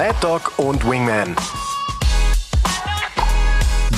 [0.00, 1.36] Mad Dog und Wingman.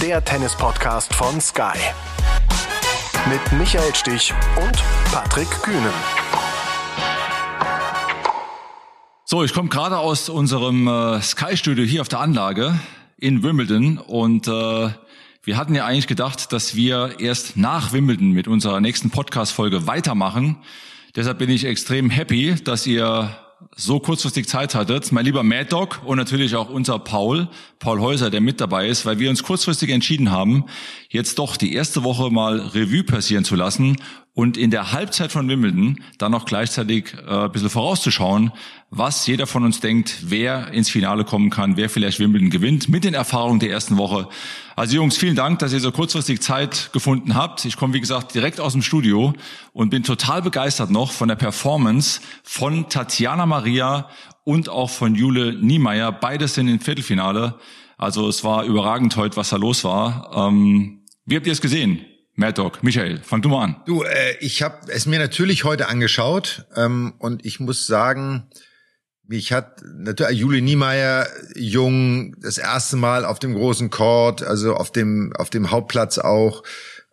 [0.03, 1.79] Der Tennis-Podcast von Sky.
[3.29, 4.83] Mit Michael Stich und
[5.13, 5.93] Patrick Kühnen.
[9.27, 12.75] So, ich komme gerade aus unserem äh, Sky-Studio hier auf der Anlage
[13.17, 18.49] in Wimbledon und äh, wir hatten ja eigentlich gedacht, dass wir erst nach Wimbledon mit
[18.49, 20.57] unserer nächsten Podcast-Folge weitermachen.
[21.15, 23.37] Deshalb bin ich extrem happy, dass ihr
[23.77, 25.13] so kurzfristig Zeit hattet.
[25.13, 27.49] Mein lieber Mad Dog und natürlich auch unser Paul,
[27.79, 30.67] Paul Häuser, der mit dabei ist, weil wir uns kurzfristig entschieden haben,
[31.09, 33.97] jetzt doch die erste Woche mal Revue passieren zu lassen
[34.35, 38.51] und in der Halbzeit von Wimbledon dann noch gleichzeitig äh, ein bisschen vorauszuschauen,
[38.89, 43.05] was jeder von uns denkt, wer ins Finale kommen kann, wer vielleicht Wimbledon gewinnt, mit
[43.05, 44.29] den Erfahrungen der ersten Woche.
[44.75, 47.67] Also Jungs, vielen Dank, dass ihr so kurzfristig Zeit gefunden habt.
[47.67, 49.35] Ich komme, wie gesagt, direkt aus dem Studio
[49.75, 54.09] und bin total begeistert noch von der Performance von Tatjana Maria
[54.45, 56.11] und auch von Jule Niemeyer.
[56.11, 57.59] Beides sind im Viertelfinale.
[57.99, 60.31] Also es war überragend heute, was da los war.
[60.35, 62.01] Ähm, wie habt ihr es gesehen?
[62.35, 63.77] Mad Dog, Michael, fang du mal an.
[63.87, 68.49] Du, äh, ich habe es mir natürlich heute angeschaut ähm, und ich muss sagen,
[69.27, 74.91] mich hat natürlich Juli Niemeyer jung das erste Mal auf dem großen Court, also auf
[74.91, 76.63] dem auf dem Hauptplatz auch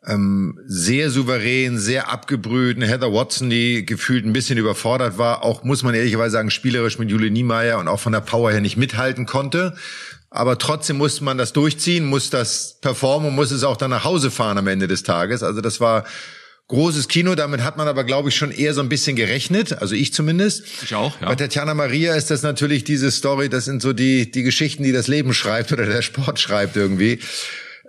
[0.06, 2.78] ähm, sehr souverän, sehr abgebrüht.
[2.78, 6.98] Eine Heather Watson, die gefühlt ein bisschen überfordert war, auch muss man ehrlicherweise sagen spielerisch
[6.98, 9.76] mit Juli Niemeyer und auch von der Power her nicht mithalten konnte.
[10.32, 14.30] Aber trotzdem muss man das durchziehen, muss das performen, muss es auch dann nach Hause
[14.30, 15.42] fahren am Ende des Tages.
[15.42, 16.06] Also das war
[16.68, 17.36] großes Kino.
[17.36, 19.82] Damit hat man aber, glaube ich, schon eher so ein bisschen gerechnet.
[19.82, 20.64] Also ich zumindest.
[20.84, 21.28] Ich auch, ja.
[21.28, 24.92] Bei Tatjana Maria ist das natürlich diese Story, das sind so die, die Geschichten, die
[24.92, 27.20] das Leben schreibt oder der Sport schreibt irgendwie.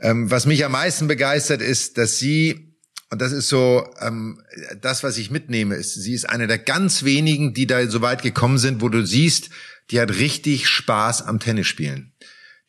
[0.01, 2.67] Ähm, was mich am meisten begeistert ist, dass sie
[3.13, 4.41] und das ist so ähm,
[4.81, 8.23] das, was ich mitnehme, ist, sie ist eine der ganz wenigen, die da so weit
[8.23, 9.51] gekommen sind, wo du siehst,
[9.91, 12.13] die hat richtig Spaß am Tennisspielen.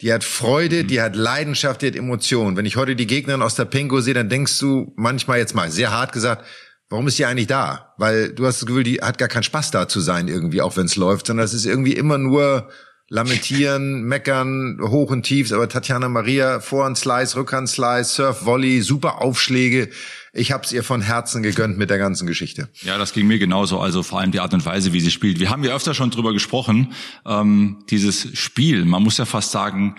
[0.02, 2.58] Die hat Freude, die hat Leidenschaft, die hat Emotionen.
[2.58, 5.70] Wenn ich heute die Gegnerin aus der Pengo sehe, dann denkst du manchmal jetzt mal
[5.70, 6.46] sehr hart gesagt,
[6.90, 7.94] warum ist die eigentlich da?
[7.98, 10.76] Weil du hast das Gefühl, die hat gar keinen Spaß da zu sein irgendwie, auch
[10.76, 12.70] wenn es läuft, sondern es ist irgendwie immer nur
[13.12, 15.52] lamentieren, meckern, hoch und tief.
[15.52, 19.90] Aber Tatjana Maria, Vorhand Slice, Rückhand Slice, Surf Volley, super Aufschläge
[20.34, 22.70] ich habe es ihr von Herzen gegönnt mit der ganzen Geschichte.
[22.84, 23.80] Ja, das ging mir genauso.
[23.80, 25.40] Also vor allem die Art und Weise, wie sie spielt.
[25.40, 26.94] Wir haben ja öfter schon drüber gesprochen.
[27.26, 29.96] Ähm, dieses Spiel, man muss ja fast sagen,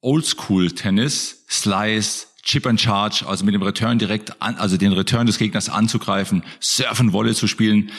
[0.00, 5.38] Oldschool-Tennis, Slice, Chip and Charge, also mit dem Return direkt an, also den Return des
[5.38, 7.90] Gegners anzugreifen, Surfen, Wolle zu spielen.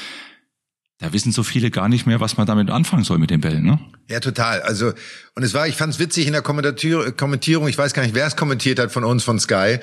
[1.02, 3.64] Da wissen so viele gar nicht mehr, was man damit anfangen soll mit den Bällen,
[3.64, 3.80] ne?
[4.10, 4.62] Ja, total.
[4.62, 4.94] Also,
[5.34, 8.28] und es war, ich fand es witzig in der Kommentierung, ich weiß gar nicht, wer
[8.28, 9.80] es kommentiert hat von uns, von Sky,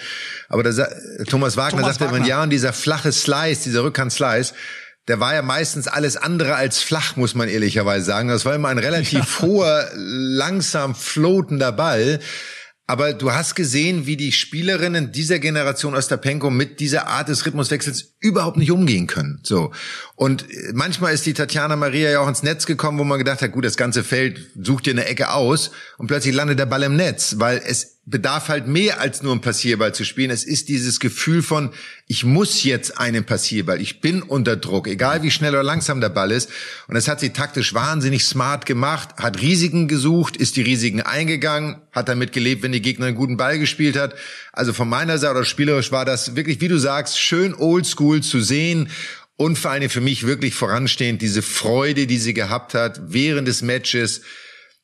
[0.51, 0.71] aber da,
[1.27, 2.27] Thomas Wagner Thomas sagte Wagner.
[2.27, 4.53] ja, und dieser flache Slice, dieser Rückhand-Slice,
[5.09, 8.29] der war ja meistens alles andere als flach, muss man ehrlicherweise sagen.
[8.29, 9.47] Das war immer ein relativ ja.
[9.47, 12.21] hoher, langsam floatender Ball.
[12.89, 18.15] Aber du hast gesehen, wie die Spielerinnen dieser Generation Ostapenko mit dieser Art des Rhythmuswechsels
[18.21, 19.41] überhaupt nicht umgehen können.
[19.43, 19.73] So.
[20.15, 23.51] Und manchmal ist die Tatjana Maria ja auch ins Netz gekommen, wo man gedacht hat,
[23.51, 26.95] gut, das ganze Feld sucht dir eine Ecke aus und plötzlich landet der Ball im
[26.95, 30.31] Netz, weil es bedarf halt mehr als nur einen Passierball zu spielen.
[30.31, 31.73] Es ist dieses Gefühl von,
[32.07, 33.81] ich muss jetzt einen Passierball.
[33.81, 36.49] Ich bin unter Druck, egal wie schnell oder langsam der Ball ist.
[36.87, 41.79] Und das hat sie taktisch wahnsinnig smart gemacht, hat Risiken gesucht, ist die Risiken eingegangen,
[41.91, 44.15] hat damit gelebt, wenn die Gegner einen guten Ball gespielt hat.
[44.53, 48.41] Also von meiner Seite oder spielerisch war das wirklich, wie du sagst, schön oldschool zu
[48.41, 48.89] sehen.
[49.37, 53.63] Und vor allem für mich wirklich voranstehend diese Freude, die sie gehabt hat während des
[53.63, 54.23] Matches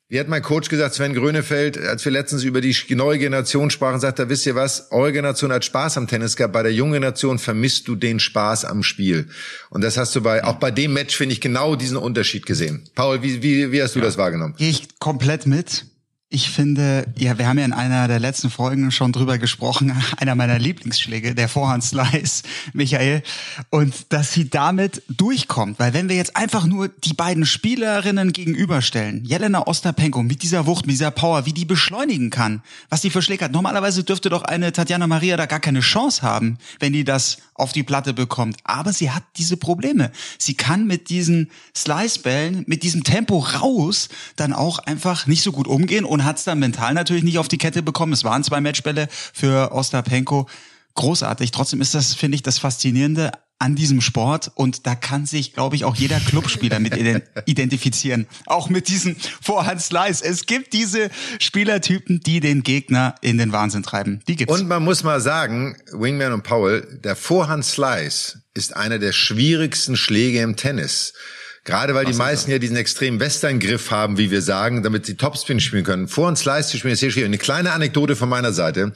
[0.08, 3.98] wie hat mein Coach gesagt, Sven Grönefeld, als wir letztens über die neue Generation sprachen,
[3.98, 6.92] sagt er, wisst ihr was, eure Generation hat Spaß am Tennis gehabt, bei der jungen
[6.92, 9.28] Generation vermisst du den Spaß am Spiel.
[9.70, 12.84] Und das hast du bei, auch bei dem Match finde ich genau diesen Unterschied gesehen.
[12.94, 14.04] Paul, wie, wie, wie hast du ja.
[14.04, 14.54] das wahrgenommen?
[14.58, 15.86] Gehe ich komplett mit.
[16.34, 20.34] Ich finde, ja, wir haben ja in einer der letzten Folgen schon drüber gesprochen, einer
[20.34, 23.22] meiner Lieblingsschläge, der Vorhandslice, Michael,
[23.68, 29.26] und dass sie damit durchkommt, weil wenn wir jetzt einfach nur die beiden Spielerinnen gegenüberstellen,
[29.26, 33.20] Jelena Ostapenko mit dieser Wucht, mit dieser Power, wie die beschleunigen kann, was die für
[33.20, 33.52] Schläge hat.
[33.52, 37.72] Normalerweise dürfte doch eine Tatjana Maria da gar keine Chance haben, wenn die das auf
[37.72, 38.58] die Platte bekommt.
[38.64, 40.12] Aber sie hat diese Probleme.
[40.38, 45.68] Sie kann mit diesen Slice-Bällen, mit diesem Tempo raus, dann auch einfach nicht so gut
[45.68, 48.12] umgehen und hat es dann mental natürlich nicht auf die Kette bekommen.
[48.12, 50.48] Es waren zwei Matchbälle für Ostapenko.
[50.94, 51.52] Großartig.
[51.52, 53.32] Trotzdem ist das, finde ich, das Faszinierende
[53.62, 56.96] an diesem Sport und da kann sich, glaube ich, auch jeder Clubspieler mit
[57.46, 58.26] identifizieren.
[58.46, 60.24] Auch mit diesem Vorhand-Slice.
[60.24, 64.20] Es gibt diese Spielertypen, die den Gegner in den Wahnsinn treiben.
[64.26, 64.52] Die gibt's.
[64.52, 70.40] Und man muss mal sagen, Wingman und Paul, der Vorhand-Slice ist einer der schwierigsten Schläge
[70.40, 71.14] im Tennis.
[71.64, 75.16] Gerade weil Was die meisten ja diesen extremen Western-Griff haben, wie wir sagen, damit sie
[75.16, 76.08] Topspin spielen können.
[76.08, 77.28] Vor und Slice zu spielen ist sehr schwierig.
[77.28, 78.92] Eine kleine Anekdote von meiner Seite.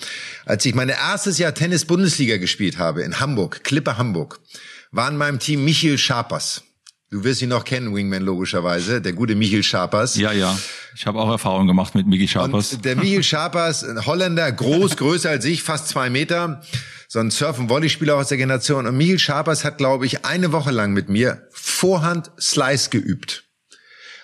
[0.46, 4.40] Als ich mein erstes Jahr Tennis-Bundesliga gespielt habe in Hamburg, Klippe Hamburg,
[4.90, 6.64] war in meinem Team Michael Scharpers.
[7.08, 9.00] Du wirst ihn noch kennen, Wingman, logischerweise.
[9.00, 10.16] Der gute Michael Scharpers.
[10.16, 10.58] Ja, ja.
[10.96, 12.72] Ich habe auch Erfahrung gemacht mit Michael Scharpers.
[12.72, 16.62] Und der Michael Scharpers, ein Holländer, groß, größer als ich, fast zwei Meter.
[17.08, 18.86] So ein Surf- und Volleyspieler aus der Generation.
[18.86, 23.44] Und Michael Scharpers hat, glaube ich, eine Woche lang mit mir Vorhand Slice geübt.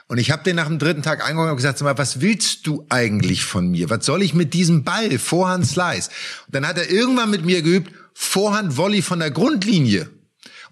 [0.09, 2.67] Und ich habe den nach dem dritten Tag angeguckt und gesagt, sag mal, was willst
[2.67, 3.89] du eigentlich von mir?
[3.89, 5.19] Was soll ich mit diesem Ball?
[5.19, 6.11] Vorhand Slice.
[6.47, 10.11] Und dann hat er irgendwann mit mir geübt, Vorhand Volley von der Grundlinie.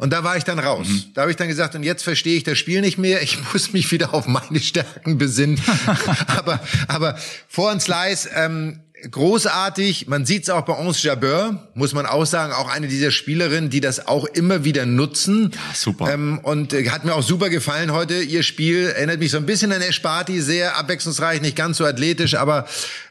[0.01, 0.89] Und da war ich dann raus.
[0.89, 1.05] Mhm.
[1.15, 3.23] Da habe ich dann gesagt, und jetzt verstehe ich das Spiel nicht mehr.
[3.23, 5.61] Ich muss mich wieder auf meine Stärken besinnen.
[6.27, 7.19] aber, aber
[7.49, 8.81] vor uns Slice, ähm,
[9.11, 10.09] großartig.
[10.09, 13.71] Man sieht es auch bei Ons Jabeur, muss man auch sagen, auch eine dieser Spielerinnen,
[13.71, 15.53] die das auch immer wieder nutzen.
[15.53, 16.13] Ja, super.
[16.13, 18.23] Ähm, und äh, hat mir auch super gefallen heute.
[18.23, 22.35] Ihr Spiel erinnert mich so ein bisschen an Esparti, sehr abwechslungsreich, nicht ganz so athletisch,
[22.35, 22.67] aber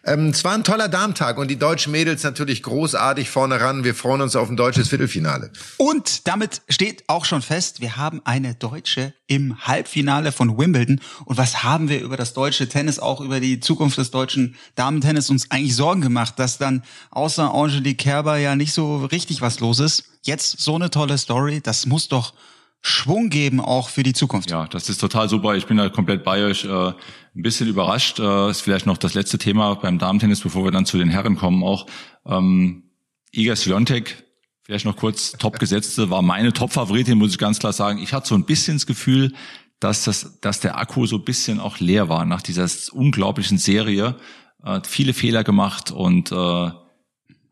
[0.06, 3.84] ähm, es war ein toller Darmtag und die deutschen Mädels natürlich großartig vorne ran.
[3.84, 5.52] Wir freuen uns auf ein deutsches Viertelfinale.
[5.78, 11.02] Und damit steht auch schon fest, wir haben eine Deutsche im Halbfinale von Wimbledon.
[11.26, 15.30] Und was haben wir über das deutsche Tennis, auch über die Zukunft des deutschen Damentennis
[15.30, 19.80] uns eigentlich Sorgen gemacht, dass dann außer Angelique Kerber ja nicht so richtig was los
[19.80, 20.04] ist.
[20.24, 22.34] Jetzt so eine tolle Story, das muss doch
[22.82, 24.52] Schwung geben auch für die Zukunft.
[24.52, 25.56] Ja, das ist total super.
[25.56, 26.66] Ich bin da komplett bei euch.
[26.66, 28.20] Äh, ein bisschen überrascht.
[28.20, 31.38] Äh, ist vielleicht noch das letzte Thema beim Damentennis, bevor wir dann zu den Herren
[31.38, 31.88] kommen auch.
[32.26, 32.84] Ähm,
[33.32, 34.24] Iga Swiatek,
[34.64, 38.00] vielleicht noch kurz Topgesetzte, war meine Top-Favoritin, muss ich ganz klar sagen.
[38.00, 39.34] Ich hatte so ein bisschen das Gefühl,
[39.80, 44.16] dass das, dass der Akku so ein bisschen auch leer war nach dieser unglaublichen Serie.
[44.64, 46.72] Äh, viele Fehler gemacht und äh,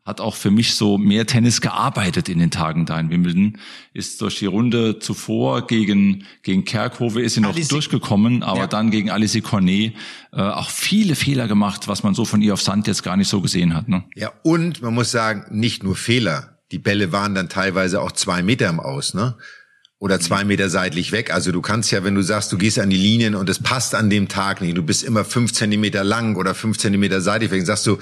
[0.08, 3.58] hat auch für mich so mehr Tennis gearbeitet in den Tagen da in Wimbledon.
[3.92, 8.66] Ist durch die Runde zuvor gegen, gegen Kerkhove ist sie noch Alice, durchgekommen, aber ja.
[8.66, 9.92] dann gegen Alice Cornet
[10.32, 13.28] äh, auch viele Fehler gemacht, was man so von ihr auf Sand jetzt gar nicht
[13.28, 13.88] so gesehen hat.
[13.88, 14.04] Ne?
[14.14, 16.58] Ja, und man muss sagen, nicht nur Fehler.
[16.72, 19.36] Die Bälle waren dann teilweise auch zwei Meter im Aus, ne?
[20.00, 21.32] Oder zwei Meter seitlich weg.
[21.32, 23.96] Also du kannst ja, wenn du sagst, du gehst an die Linien und es passt
[23.96, 27.66] an dem Tag nicht, du bist immer fünf Zentimeter lang oder fünf Zentimeter seitlich weg,
[27.66, 27.98] sagst du,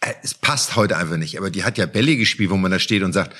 [0.00, 1.36] äh, es passt heute einfach nicht.
[1.36, 3.36] Aber die hat ja Bälle gespielt, wo man da steht und sagt,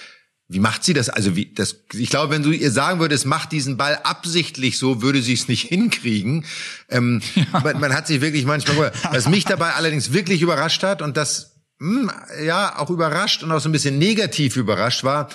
[0.48, 1.08] wie macht sie das?
[1.08, 1.76] Also wie das?
[1.92, 5.48] Ich glaube, wenn du ihr sagen würdest, macht diesen Ball absichtlich so, würde sie es
[5.48, 6.44] nicht hinkriegen.
[6.88, 7.60] Ähm, ja.
[7.64, 8.92] man, man, hat sich wirklich manchmal.
[9.10, 13.50] Was mich dabei allerdings wirklich überrascht hat und das mh, hm, ja auch überrascht und
[13.50, 15.28] auch so ein bisschen negativ überrascht war,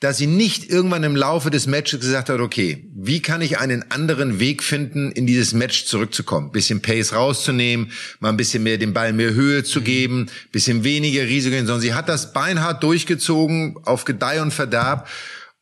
[0.00, 3.90] dass sie nicht irgendwann im Laufe des Matches gesagt hat, okay, wie kann ich einen
[3.90, 6.52] anderen Weg finden, in dieses Match zurückzukommen?
[6.52, 11.22] Bisschen Pace rauszunehmen, mal ein bisschen mehr den Ball mehr Höhe zu geben, bisschen weniger
[11.22, 15.08] Risiko, sondern sie hat das beinhart durchgezogen auf Gedeih und Verderb.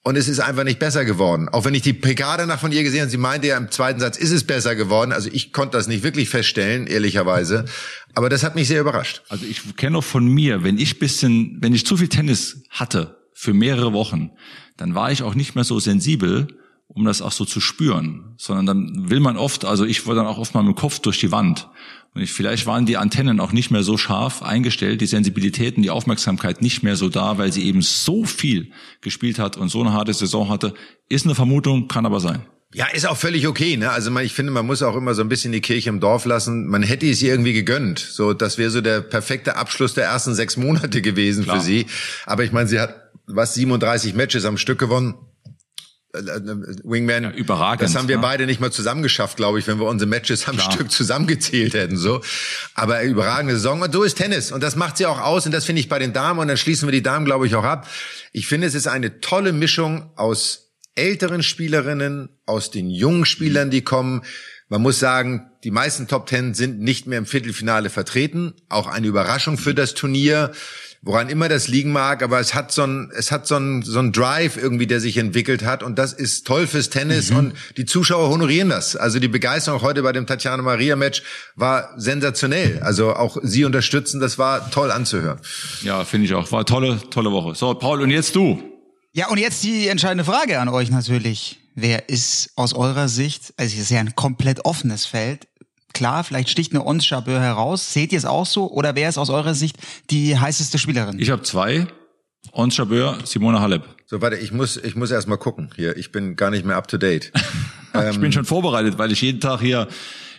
[0.05, 1.49] Und es ist einfach nicht besser geworden.
[1.49, 4.01] Auch wenn ich die PK danach von ihr gesehen habe, sie meinte ja im zweiten
[4.01, 5.13] Satz, ist es besser geworden.
[5.13, 7.67] Also ich konnte das nicht wirklich feststellen, ehrlicherweise.
[8.15, 9.23] Aber das hat mich sehr überrascht.
[9.29, 13.22] Also ich kenne auch von mir, wenn ich bisschen, wenn ich zu viel Tennis hatte,
[13.35, 14.31] für mehrere Wochen,
[14.77, 16.49] dann war ich auch nicht mehr so sensibel,
[16.89, 20.27] um das auch so zu spüren, sondern dann will man oft, also ich wurde dann
[20.27, 21.69] auch oft mal mit dem Kopf durch die Wand.
[22.15, 25.89] Und ich, vielleicht waren die Antennen auch nicht mehr so scharf eingestellt, die Sensibilitäten, die
[25.89, 29.95] Aufmerksamkeit nicht mehr so da, weil sie eben so viel gespielt hat und so eine
[29.95, 30.75] harte Saison hatte.
[31.09, 32.43] Ist eine Vermutung, kann aber sein.
[32.75, 33.77] Ja, ist auch völlig okay.
[33.77, 33.91] Ne?
[33.91, 36.25] Also man, ich finde, man muss auch immer so ein bisschen die Kirche im Dorf
[36.25, 36.67] lassen.
[36.67, 37.99] Man hätte es ihr irgendwie gegönnt.
[37.99, 41.59] So, das wäre so der perfekte Abschluss der ersten sechs Monate gewesen Klar.
[41.59, 41.87] für sie.
[42.27, 45.15] Aber ich meine, sie hat was 37 Matches am Stück gewonnen.
[46.15, 46.43] Äh, äh,
[46.85, 47.83] Wingman, ja, überragend.
[47.83, 48.23] Das haben wir ne?
[48.23, 50.73] beide nicht mal zusammengeschafft, glaube ich, wenn wir unsere Matches am Klar.
[50.73, 51.97] Stück zusammengezählt hätten.
[51.97, 52.21] So,
[52.75, 55.65] aber überragende Saison und so ist Tennis und das macht sie auch aus und das
[55.65, 57.89] finde ich bei den Damen und dann schließen wir die Damen, glaube ich, auch ab.
[58.33, 63.83] Ich finde, es ist eine tolle Mischung aus älteren Spielerinnen, aus den jungen Spielern, die
[63.83, 64.23] kommen.
[64.69, 68.55] Man muss sagen, die meisten Top Ten sind nicht mehr im Viertelfinale vertreten.
[68.69, 70.53] Auch eine Überraschung für das Turnier
[71.03, 73.99] woran immer das liegen mag, aber es hat so ein, es hat so ein, so
[73.99, 77.37] ein Drive irgendwie, der sich entwickelt hat und das ist toll fürs Tennis mhm.
[77.37, 78.95] und die Zuschauer honorieren das.
[78.95, 81.23] Also die Begeisterung heute bei dem Tatjana Maria Match
[81.57, 82.81] war sensationell.
[82.83, 85.41] Also auch sie unterstützen, das war toll anzuhören.
[85.83, 86.51] Ja, finde ich auch.
[86.53, 87.57] War tolle, tolle Woche.
[87.57, 88.63] So, Paul, und jetzt du.
[89.13, 91.59] Ja, und jetzt die entscheidende Frage an euch natürlich.
[91.75, 95.49] Wer ist aus eurer Sicht, also es ist ja ein komplett offenes Feld,
[95.95, 97.93] klar, vielleicht sticht eine Ons Jabeur heraus.
[97.93, 98.71] Seht ihr es auch so?
[98.71, 99.77] Oder wer ist aus eurer Sicht
[100.11, 101.19] die heißeste Spielerin?
[101.19, 101.87] Ich habe zwei.
[102.51, 103.85] Ons Jabeur, Simone Halep.
[104.07, 105.97] So, warte, ich muss, ich muss erst mal gucken hier.
[105.97, 107.33] Ich bin gar nicht mehr up to date.
[108.11, 109.89] ich bin schon vorbereitet, weil ich jeden Tag hier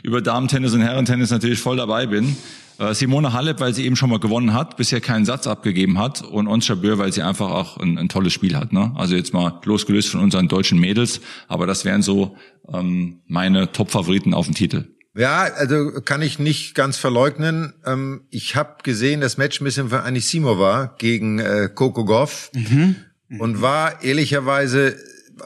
[0.04, 2.36] über Damen-Tennis und Herrentennis natürlich voll dabei bin.
[2.78, 6.22] Äh, Simone Halep, weil sie eben schon mal gewonnen hat, bisher keinen Satz abgegeben hat
[6.22, 8.74] und Ons Jabeur, weil sie einfach auch ein, ein, tolles Spiel hat.
[8.74, 8.92] Ne?
[8.96, 12.36] Also jetzt mal losgelöst von unseren deutschen Mädels, aber das wären so
[12.72, 14.86] ähm, meine Top-Favoriten auf dem Titel.
[15.16, 17.74] Ja, also kann ich nicht ganz verleugnen.
[17.86, 22.96] Ähm, ich habe gesehen, das Match ein bisschen für Anisimova gegen äh, Coco Goff mhm.
[23.40, 24.98] und war ehrlicherweise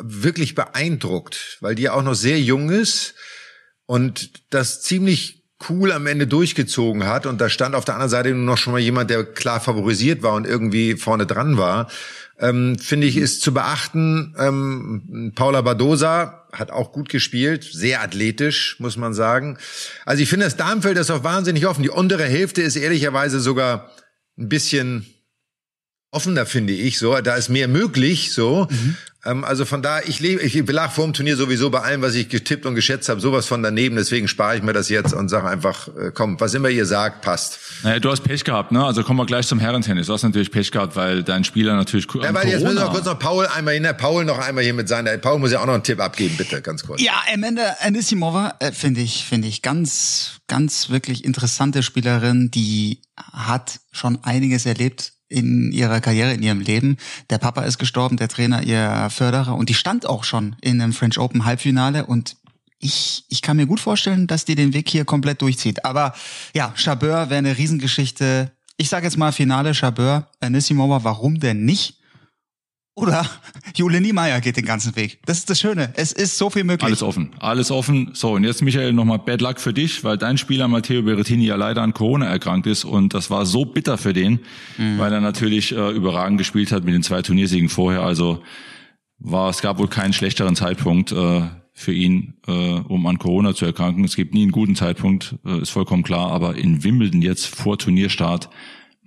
[0.01, 3.15] wirklich beeindruckt, weil die auch noch sehr jung ist
[3.85, 8.29] und das ziemlich cool am Ende durchgezogen hat und da stand auf der anderen Seite
[8.29, 11.89] nur noch schon mal jemand, der klar favorisiert war und irgendwie vorne dran war.
[12.39, 14.35] Ähm, Finde ich, ist zu beachten.
[14.37, 19.57] Ähm, Paula Badosa hat auch gut gespielt, sehr athletisch, muss man sagen.
[20.05, 21.83] Also ich finde, das Darmfeld ist auch wahnsinnig offen.
[21.83, 23.91] Die untere Hälfte ist ehrlicherweise sogar
[24.37, 25.07] ein bisschen
[26.11, 26.99] offener, finde ich.
[26.99, 28.33] So, da ist mehr möglich.
[28.33, 28.95] So, mhm.
[29.25, 32.15] ähm, also von da, ich lebe, ich lag vor dem Turnier sowieso bei allem, was
[32.15, 33.97] ich getippt und geschätzt habe, sowas von daneben.
[33.97, 37.21] Deswegen spare ich mir das jetzt und sage einfach, äh, komm, was immer ihr sagt,
[37.21, 37.59] passt.
[37.83, 38.83] Naja, du hast Pech gehabt, ne?
[38.83, 40.07] Also kommen wir gleich zum Herrentennis.
[40.07, 42.07] Du hast natürlich Pech gehabt, weil dein Spieler natürlich.
[42.21, 43.87] Ja, weil jetzt müssen wir kurz noch Paul einmal hin.
[43.97, 45.17] Paul noch einmal hier mit seiner.
[45.17, 47.01] Paul muss ja auch noch einen Tipp abgeben, bitte, ganz kurz.
[47.01, 53.01] Ja, am Ende Anisimova äh, finde ich, finde ich ganz, ganz wirklich interessante Spielerin, die
[53.33, 56.97] hat schon einiges erlebt in ihrer Karriere, in ihrem Leben.
[57.29, 60.93] Der Papa ist gestorben, der Trainer, ihr Förderer und die stand auch schon in einem
[60.93, 62.37] French Open Halbfinale und
[62.79, 65.83] ich, ich kann mir gut vorstellen, dass die den Weg hier komplett durchzieht.
[65.83, 66.13] Aber
[66.53, 68.51] ja, Chabeur wäre eine Riesengeschichte.
[68.77, 71.97] Ich sage jetzt mal Finale Chabeur, Anissimova, warum denn nicht?
[72.97, 73.29] Oder
[73.75, 75.19] Jule Niemeyer geht den ganzen Weg.
[75.25, 75.93] Das ist das Schöne.
[75.95, 76.83] Es ist so viel möglich.
[76.83, 77.29] Alles offen.
[77.39, 78.09] Alles offen.
[78.13, 81.55] So, und jetzt, Michael, nochmal Bad Luck für dich, weil dein Spieler Matteo Berrettini ja
[81.55, 82.85] leider an Corona erkrankt ist.
[82.85, 84.39] Und das war so bitter für den,
[84.79, 84.97] mhm.
[84.97, 88.01] weil er natürlich äh, überragend gespielt hat mit den zwei Turniersiegen vorher.
[88.01, 88.41] Also
[89.19, 91.41] war, es gab wohl keinen schlechteren Zeitpunkt äh,
[91.73, 94.05] für ihn, äh, um an Corona zu erkranken.
[94.05, 96.31] Es gibt nie einen guten Zeitpunkt, äh, ist vollkommen klar.
[96.31, 98.49] Aber in Wimbledon jetzt vor Turnierstart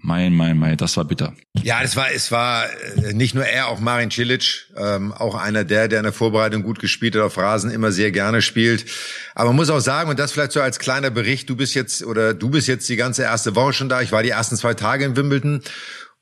[0.02, 1.34] mein, mein, mein, das war bitter.
[1.62, 2.66] Ja, das war, es war
[2.96, 6.62] äh, nicht nur er, auch Marin Cilic, ähm, auch einer der, der in der Vorbereitung
[6.62, 8.86] gut gespielt hat, auf Rasen immer sehr gerne spielt.
[9.34, 12.02] Aber man muss auch sagen, und das vielleicht so als kleiner Bericht, du bist jetzt,
[12.02, 14.00] oder du bist jetzt die ganze erste Woche schon da.
[14.00, 15.62] Ich war die ersten zwei Tage in Wimbledon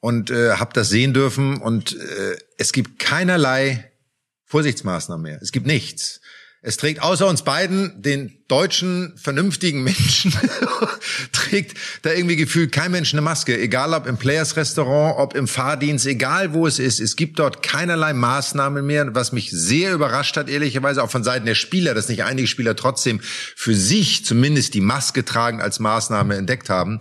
[0.01, 3.91] und äh, habe das sehen dürfen und äh, es gibt keinerlei
[4.47, 5.39] Vorsichtsmaßnahmen mehr.
[5.43, 6.21] Es gibt nichts.
[6.61, 10.33] Es trägt außer uns beiden, den deutschen, vernünftigen Menschen,
[11.33, 13.57] trägt da irgendwie gefühlt kein Mensch eine Maske.
[13.57, 16.99] Egal ob im Players Restaurant, ob im Fahrdienst, egal wo es ist.
[16.99, 21.47] Es gibt dort keinerlei Maßnahmen mehr, was mich sehr überrascht hat, ehrlicherweise auch von Seiten
[21.47, 26.35] der Spieler, dass nicht einige Spieler trotzdem für sich zumindest die Maske tragen als Maßnahme
[26.35, 26.99] entdeckt haben.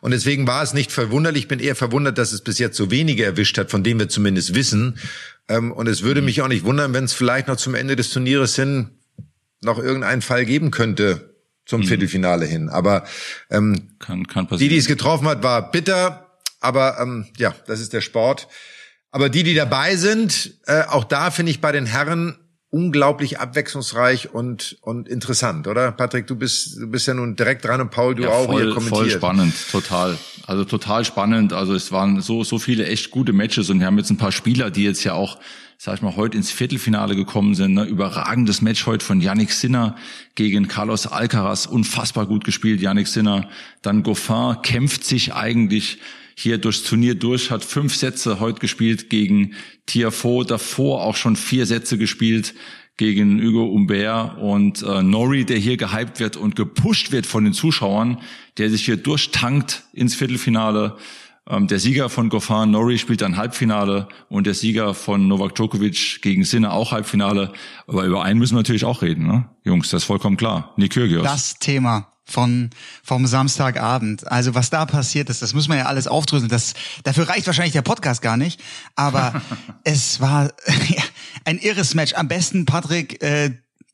[0.00, 1.42] Und deswegen war es nicht verwunderlich.
[1.44, 4.08] Ich bin eher verwundert, dass es bis jetzt so wenige erwischt hat, von denen wir
[4.08, 4.98] zumindest wissen.
[5.48, 8.10] Ähm, und es würde mich auch nicht wundern, wenn es vielleicht noch zum Ende des
[8.10, 8.90] Turnieres hin
[9.62, 11.34] noch irgendeinen Fall geben könnte
[11.66, 11.86] zum mhm.
[11.86, 12.68] Viertelfinale hin.
[12.68, 13.04] Aber
[13.50, 14.68] ähm, kann, kann passieren.
[14.68, 16.26] die, die es getroffen hat, war bitter.
[16.60, 18.48] Aber ähm, ja, das ist der Sport.
[19.10, 22.38] Aber die, die dabei sind, äh, auch da finde ich bei den Herren
[22.70, 25.92] unglaublich abwechslungsreich und und interessant, oder?
[25.92, 28.62] Patrick, du bist du bist ja nun direkt dran und Paul, du ja, auch voll,
[28.62, 28.98] hier kommentiert.
[28.98, 30.18] Voll spannend, total.
[30.48, 31.52] Also total spannend.
[31.52, 34.32] Also es waren so so viele echt gute Matches und wir haben jetzt ein paar
[34.32, 35.38] Spieler, die jetzt ja auch
[35.76, 37.74] sag ich mal, heute ins Viertelfinale gekommen sind.
[37.74, 37.84] Ne?
[37.84, 39.94] Überragendes Match heute von Yannick Sinner
[40.36, 41.66] gegen Carlos Alcaraz.
[41.66, 43.50] Unfassbar gut gespielt, Yannick Sinner.
[43.82, 45.98] Dann Goffin kämpft sich eigentlich
[46.34, 51.66] hier durchs Turnier durch, hat fünf Sätze heute gespielt gegen Tiafoe, davor auch schon vier
[51.66, 52.54] Sätze gespielt
[52.98, 57.54] gegen Hugo Humbert und äh, Nori, der hier gehypt wird und gepusht wird von den
[57.54, 58.18] Zuschauern,
[58.58, 60.96] der sich hier durchtankt ins Viertelfinale.
[61.48, 66.20] Ähm, der Sieger von Goffin Nori spielt dann Halbfinale und der Sieger von Novak Djokovic
[66.22, 67.52] gegen Sinner auch Halbfinale.
[67.86, 69.48] Aber über einen müssen wir natürlich auch reden, ne?
[69.64, 70.74] Jungs, das ist vollkommen klar.
[70.76, 71.22] Nikyrgios.
[71.22, 72.70] Das Thema von
[73.02, 74.30] vom Samstagabend.
[74.30, 76.50] Also was da passiert ist, das muss man ja alles aufdröseln.
[76.50, 78.60] Das dafür reicht wahrscheinlich der Podcast gar nicht.
[78.94, 79.40] Aber
[79.84, 80.52] es war
[81.44, 82.14] ein irres Match.
[82.14, 83.50] Am besten, Patrick, äh,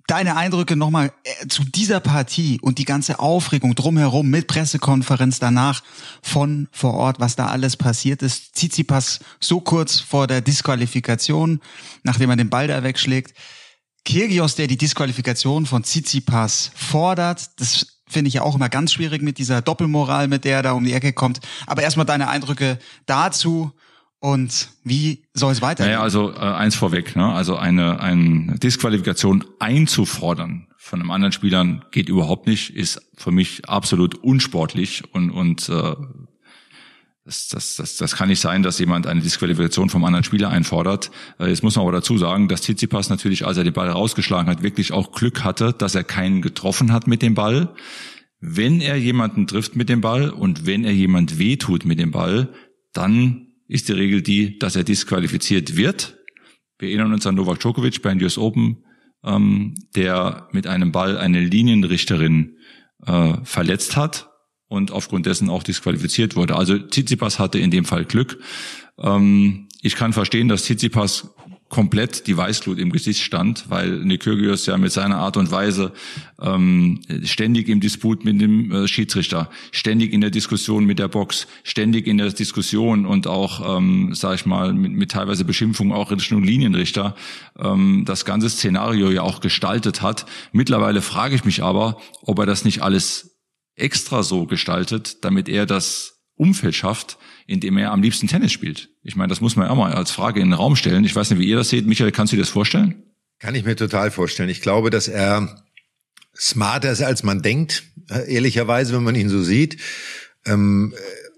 [0.06, 5.82] deine Eindrücke nochmal äh, zu dieser Partie und die ganze Aufregung drumherum mit Pressekonferenz danach
[6.22, 8.54] von vor Ort, was da alles passiert ist.
[8.54, 11.60] Tsitsipas so kurz vor der Disqualifikation,
[12.02, 13.34] nachdem er den Ball da wegschlägt.
[14.04, 19.22] Kyrgios, der die Disqualifikation von Tsitsipas fordert, das finde ich ja auch immer ganz schwierig
[19.22, 21.40] mit dieser Doppelmoral, mit der er da um die Ecke kommt.
[21.66, 23.72] Aber erstmal deine Eindrücke dazu
[24.24, 25.92] und wie soll es weitergehen?
[25.92, 27.30] Naja, also äh, eins vorweg, ne?
[27.30, 33.68] also eine, eine Disqualifikation einzufordern von einem anderen Spielern geht überhaupt nicht, ist für mich
[33.68, 35.94] absolut unsportlich und, und äh,
[37.26, 41.10] das, das, das, das kann nicht sein, dass jemand eine Disqualifikation vom anderen Spieler einfordert.
[41.38, 44.50] Äh, jetzt muss man aber dazu sagen, dass Tsitsipas natürlich, als er den Ball rausgeschlagen
[44.50, 47.74] hat, wirklich auch Glück hatte, dass er keinen getroffen hat mit dem Ball.
[48.40, 52.48] wenn er jemanden trifft mit dem Ball und wenn er jemand wehtut mit dem Ball,
[52.94, 56.18] dann ist die Regel die, dass er disqualifiziert wird.
[56.78, 58.84] Wir erinnern uns an Novak Djokovic bei den US Open,
[59.24, 62.58] ähm, der mit einem Ball eine Linienrichterin
[63.06, 64.30] äh, verletzt hat
[64.68, 66.56] und aufgrund dessen auch disqualifiziert wurde.
[66.56, 68.38] Also Tsitsipas hatte in dem Fall Glück.
[68.98, 71.34] Ähm, ich kann verstehen, dass Tsitsipas
[71.74, 75.92] komplett die Weißglut im Gesicht stand, weil Nikyrgios ja mit seiner Art und Weise
[76.40, 81.48] ähm, ständig im Disput mit dem äh, Schiedsrichter, ständig in der Diskussion mit der Box,
[81.64, 86.12] ständig in der Diskussion und auch, ähm, sag ich mal, mit, mit teilweise Beschimpfungen auch
[86.12, 87.16] Richtung Linienrichter
[87.58, 90.26] ähm, das ganze Szenario ja auch gestaltet hat.
[90.52, 93.36] Mittlerweile frage ich mich aber, ob er das nicht alles
[93.74, 98.90] extra so gestaltet, damit er das Umfeld schafft, in dem er am liebsten Tennis spielt.
[99.02, 101.04] Ich meine, das muss man ja mal als Frage in den Raum stellen.
[101.04, 101.86] Ich weiß nicht, wie ihr das seht.
[101.86, 103.02] Michael, kannst du dir das vorstellen?
[103.38, 104.48] Kann ich mir total vorstellen.
[104.48, 105.64] Ich glaube, dass er
[106.36, 109.76] smarter ist, als man denkt, ehrlicherweise, wenn man ihn so sieht.
[110.46, 110.94] Ähm,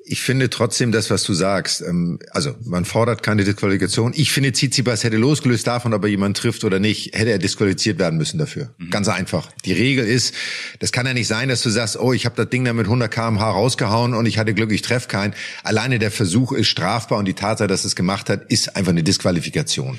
[0.08, 1.82] ich finde trotzdem das, was du sagst.
[1.82, 4.12] Ähm, also man fordert keine Disqualifikation.
[4.14, 7.98] Ich finde, Tsitsipas hätte losgelöst davon, ob er jemanden trifft oder nicht, hätte er disqualifiziert
[7.98, 8.70] werden müssen dafür.
[8.78, 8.90] Mhm.
[8.90, 9.50] Ganz einfach.
[9.64, 10.32] Die Regel ist,
[10.78, 12.86] das kann ja nicht sein, dass du sagst, oh, ich habe das Ding da mit
[12.86, 15.34] 100 km/h rausgehauen und ich hatte Glück, ich treffe keinen.
[15.64, 19.02] Alleine der Versuch ist strafbar und die Tatsache, dass es gemacht hat, ist einfach eine
[19.02, 19.98] Disqualifikation.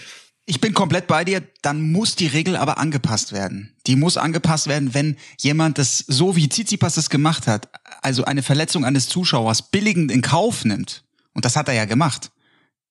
[0.49, 3.75] Ich bin komplett bei dir, dann muss die Regel aber angepasst werden.
[3.85, 7.67] Die muss angepasst werden, wenn jemand das so wie Tsitsipas das gemacht hat,
[8.01, 11.03] also eine Verletzung eines Zuschauers billigend in Kauf nimmt.
[11.33, 12.31] Und das hat er ja gemacht.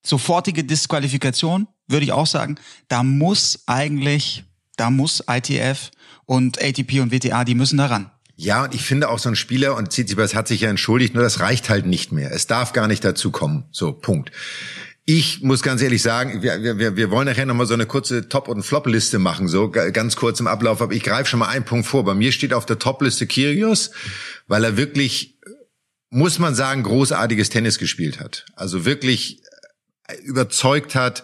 [0.05, 2.57] Sofortige Disqualifikation, würde ich auch sagen,
[2.89, 4.45] da muss eigentlich,
[4.77, 5.93] da muss ITF
[6.27, 8.11] und ATP und WTA, die müssen daran.
[8.39, 11.23] Ja, und ich finde auch so ein Spieler, und Tsitsipas hat sich ja entschuldigt, nur
[11.23, 12.33] das reicht halt nicht mehr.
[12.33, 13.65] Es darf gar nicht dazu kommen.
[13.71, 14.31] So, Punkt.
[15.09, 18.49] Ich muss ganz ehrlich sagen, wir, wir, wir wollen nachher nochmal so eine kurze Top-
[18.49, 20.83] und Flop-Liste machen, so ganz kurz im Ablauf.
[20.83, 22.05] Aber ich greife schon mal einen Punkt vor.
[22.05, 23.93] Bei mir steht auf der Top-Liste Kyrgios,
[24.49, 25.39] weil er wirklich,
[26.11, 28.47] muss man sagen, großartiges Tennis gespielt hat.
[28.57, 29.43] Also wirklich
[30.09, 31.23] äh, überzeugt hat,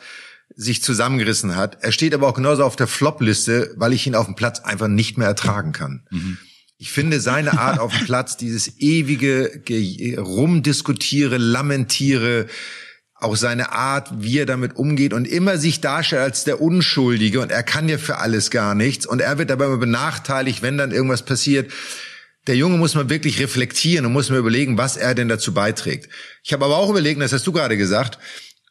[0.55, 1.83] sich zusammengerissen hat.
[1.83, 4.87] Er steht aber auch genauso auf der Flop-Liste, weil ich ihn auf dem Platz einfach
[4.87, 6.07] nicht mehr ertragen kann.
[6.11, 6.39] Mhm.
[6.79, 9.61] Ich finde seine Art auf dem Platz, dieses ewige
[10.19, 12.47] Rumdiskutiere, Lamentiere,
[13.23, 17.53] auch seine Art, wie er damit umgeht und immer sich darstellt als der Unschuldige und
[17.53, 20.91] er kann ja für alles gar nichts und er wird dabei immer benachteiligt, wenn dann
[20.91, 21.73] irgendwas passiert.
[22.49, 26.09] Der Junge muss man wirklich reflektieren und muss mir überlegen, was er denn dazu beiträgt.
[26.43, 28.19] Ich habe aber auch überlegt, das hast du gerade gesagt,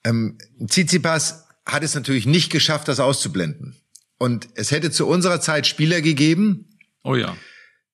[0.04, 0.38] ähm,
[0.68, 3.78] Tsitsipas hat es natürlich nicht geschafft, das auszublenden.
[4.18, 7.38] Und es hätte zu unserer Zeit Spieler gegeben, oh ja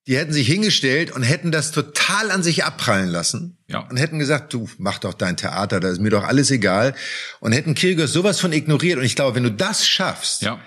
[0.07, 3.79] die hätten sich hingestellt und hätten das total an sich abprallen lassen ja.
[3.79, 6.95] und hätten gesagt, du mach doch dein Theater, da ist mir doch alles egal
[7.41, 10.59] und hätten Kyrgios sowas von ignoriert und ich glaube, wenn du das schaffst, ja.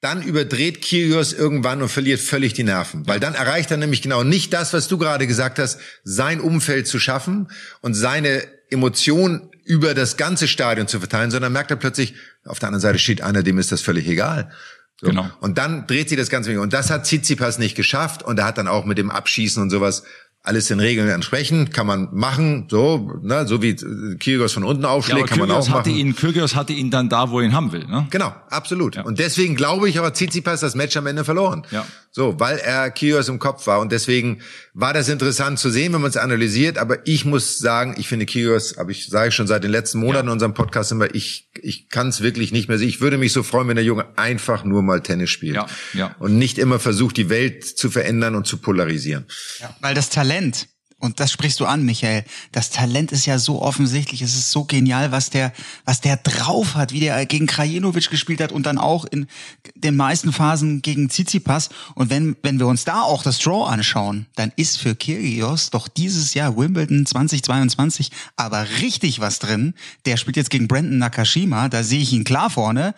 [0.00, 4.22] dann überdreht Kyrgios irgendwann und verliert völlig die Nerven, weil dann erreicht er nämlich genau
[4.22, 7.48] nicht das, was du gerade gesagt hast, sein Umfeld zu schaffen
[7.80, 12.68] und seine Emotionen über das ganze Stadion zu verteilen, sondern merkt er plötzlich, auf der
[12.68, 14.52] anderen Seite steht einer, dem ist das völlig egal.
[15.00, 15.08] So.
[15.08, 15.28] Genau.
[15.40, 16.60] Und dann dreht sie das Ganze.
[16.60, 18.22] Und das hat Tsitsipas nicht geschafft.
[18.22, 20.04] Und er hat dann auch mit dem Abschießen und sowas
[20.44, 25.20] alles den Regeln entsprechen, kann man machen, so, ne, so wie Kyrgios von unten aufschlägt,
[25.20, 25.98] ja, kann man auch hatte machen.
[25.98, 28.06] Ihn, Kyrgios hatte ihn dann da, wo er ihn haben will, ne?
[28.10, 28.96] Genau, absolut.
[28.96, 29.04] Ja.
[29.04, 31.66] Und deswegen glaube ich, aber Tsitsipas das Match am Ende verloren.
[31.70, 31.86] Ja.
[32.16, 34.40] So, weil er Kyrgios im Kopf war und deswegen
[34.72, 38.24] war das interessant zu sehen, wenn man es analysiert, aber ich muss sagen, ich finde
[38.24, 40.30] Kyrgios, aber ich sage schon seit den letzten Monaten ja.
[40.30, 42.88] in unserem Podcast immer, ich ich kann es wirklich nicht mehr sehen.
[42.88, 46.14] Ich würde mich so freuen, wenn der Junge einfach nur mal Tennis spielt ja, ja.
[46.20, 49.26] und nicht immer versucht, die Welt zu verändern und zu polarisieren.
[49.58, 52.24] Ja, weil das Talent und das sprichst du an, Michael.
[52.52, 54.22] Das Talent ist ja so offensichtlich.
[54.22, 55.52] Es ist so genial, was der,
[55.84, 59.26] was der drauf hat, wie der gegen Krajinovic gespielt hat und dann auch in
[59.74, 61.68] den meisten Phasen gegen Tsitsipas.
[61.94, 65.88] Und wenn, wenn wir uns da auch das Draw anschauen, dann ist für Kyrgios doch
[65.88, 69.74] dieses Jahr Wimbledon 2022 aber richtig was drin.
[70.06, 71.68] Der spielt jetzt gegen Brandon Nakashima.
[71.68, 72.94] Da sehe ich ihn klar vorne.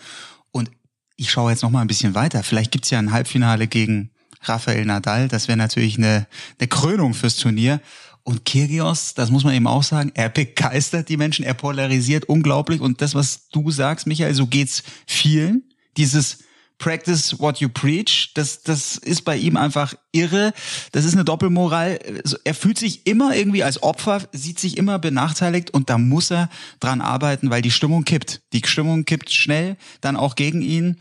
[0.53, 0.71] Und
[1.17, 2.43] ich schaue jetzt noch mal ein bisschen weiter.
[2.43, 4.11] Vielleicht gibt's ja ein Halbfinale gegen
[4.43, 5.29] Rafael Nadal.
[5.29, 6.27] Das wäre natürlich eine,
[6.59, 7.81] eine Krönung fürs Turnier.
[8.23, 12.81] Und Kyrgios, das muss man eben auch sagen, er begeistert die Menschen, er polarisiert unglaublich.
[12.81, 15.63] Und das, was du sagst, Michael, so geht's vielen.
[15.97, 16.39] Dieses
[16.79, 20.53] Practice what you preach, das, das ist bei ihm einfach irre.
[20.93, 21.99] Das ist eine Doppelmoral.
[22.45, 26.51] Er fühlt sich immer irgendwie als Opfer, sieht sich immer benachteiligt und da muss er
[26.81, 28.43] dran arbeiten, weil die Stimmung kippt.
[28.53, 30.99] Die Stimmung kippt schnell, dann auch gegen ihn.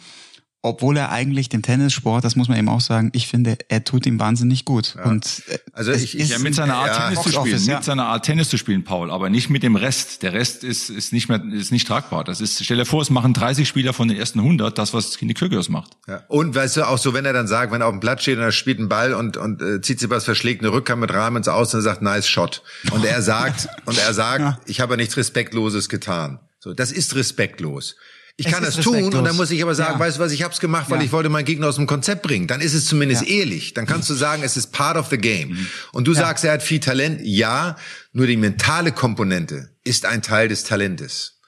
[0.65, 4.07] Obwohl er eigentlich dem Tennissport, das muss man eben auch sagen, ich finde, er tut
[4.07, 4.95] ihm wahnsinnig gut.
[4.97, 5.03] Ja.
[5.03, 7.75] Und äh, also ich, ich ja, mit seiner Art ja, Tennis zu spielen, Office, ja.
[7.75, 10.23] mit seiner Art Tennis zu spielen, Paul, aber nicht mit dem Rest.
[10.23, 12.23] Der Rest ist ist nicht mehr ist nicht tragbar.
[12.23, 15.17] Das ist stell dir vor, es machen 30 Spieler von den ersten 100 das, was
[15.17, 15.91] Kini Kyrgios macht.
[16.07, 16.23] Ja.
[16.29, 18.37] Und weißt du auch so, wenn er dann sagt, wenn er auf dem Platz steht
[18.37, 21.13] und er spielt einen Ball und und äh, zieht sich was verschlägt eine Rückhand mit
[21.13, 25.15] Rahmens aus und sagt nice shot und er sagt und er sagt, ich habe nichts
[25.15, 26.39] respektloses getan.
[26.59, 27.95] So, das ist respektlos.
[28.37, 29.99] Ich es kann das tun und dann muss ich aber sagen, ja.
[29.99, 31.05] weißt du was, ich habe es gemacht, weil ja.
[31.05, 32.47] ich wollte meinen Gegner aus dem Konzept bringen.
[32.47, 33.37] Dann ist es zumindest ja.
[33.37, 33.73] ehrlich.
[33.73, 35.49] Dann kannst du sagen, es ist part of the game.
[35.49, 35.67] Mhm.
[35.93, 37.21] Und du sagst, er hat viel Talent.
[37.23, 37.77] Ja,
[38.11, 41.39] nur die mentale Komponente ist ein Teil des Talentes.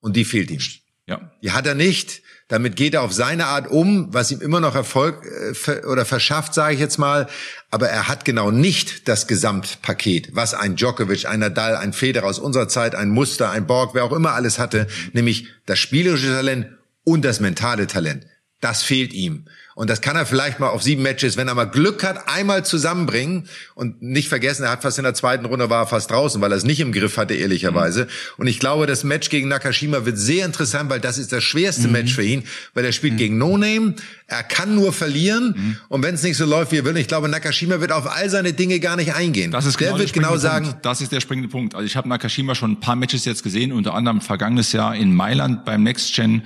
[0.00, 0.60] Und die fehlt ihm.
[1.06, 1.32] Ja.
[1.42, 2.22] Die hat er nicht.
[2.48, 6.54] Damit geht er auf seine Art um, was ihm immer noch Erfolg äh, oder verschafft,
[6.54, 7.26] sage ich jetzt mal.
[7.70, 12.38] Aber er hat genau nicht das Gesamtpaket, was ein Djokovic, ein Nadal, ein Federer aus
[12.38, 16.66] unserer Zeit, ein Muster, ein Borg, wer auch immer alles hatte, nämlich das spielerische Talent
[17.04, 18.26] und das mentale Talent.
[18.60, 19.46] Das fehlt ihm.
[19.74, 22.64] Und das kann er vielleicht mal auf sieben Matches, wenn er mal Glück hat, einmal
[22.64, 23.48] zusammenbringen.
[23.74, 26.52] Und nicht vergessen, er hat fast in der zweiten Runde war er fast draußen, weil
[26.52, 28.04] er es nicht im Griff hatte, ehrlicherweise.
[28.04, 28.08] Mhm.
[28.38, 31.86] Und ich glaube, das Match gegen Nakashima wird sehr interessant, weil das ist das schwerste
[31.86, 31.92] mhm.
[31.92, 33.18] Match für ihn, weil er spielt mhm.
[33.18, 33.94] gegen No Name.
[34.26, 35.54] Er kann nur verlieren.
[35.56, 35.76] Mhm.
[35.88, 38.28] Und wenn es nicht so läuft, wie er will, ich glaube, Nakashima wird auf all
[38.28, 39.50] seine Dinge gar nicht eingehen.
[39.50, 40.66] Das ist genau der wird genau sagen.
[40.66, 40.86] Punkt.
[40.86, 41.74] Das ist der springende Punkt.
[41.74, 45.14] Also ich habe Nakashima schon ein paar Matches jetzt gesehen, unter anderem vergangenes Jahr in
[45.14, 46.42] Mailand beim Next Gen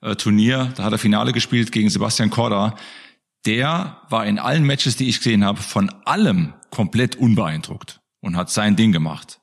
[0.00, 0.72] äh, Turnier.
[0.76, 2.76] Da hat er Finale gespielt gegen Sebastian Korda
[3.46, 8.50] der war in allen Matches, die ich gesehen habe, von allem komplett unbeeindruckt und hat
[8.50, 9.40] sein Ding gemacht.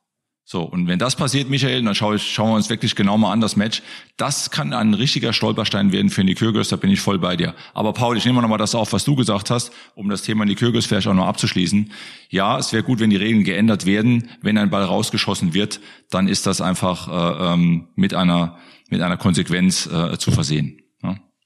[0.47, 3.31] So, und wenn das passiert, Michael, dann schaue ich, schauen wir uns wirklich genau mal
[3.33, 3.81] an, das Match.
[4.15, 7.55] Das kann ein richtiger Stolperstein werden für die Kyrgios, da bin ich voll bei dir.
[7.73, 10.45] Aber Paul, ich nehme noch mal das auf, was du gesagt hast, um das Thema
[10.45, 11.91] die Kyrgios vielleicht auch noch abzuschließen.
[12.29, 14.29] Ja, es wäre gut, wenn die Regeln geändert werden.
[14.41, 15.79] Wenn ein Ball rausgeschossen wird,
[16.11, 18.59] dann ist das einfach äh, ähm, mit einer
[18.91, 20.79] mit einer Konsequenz äh, zu versehen.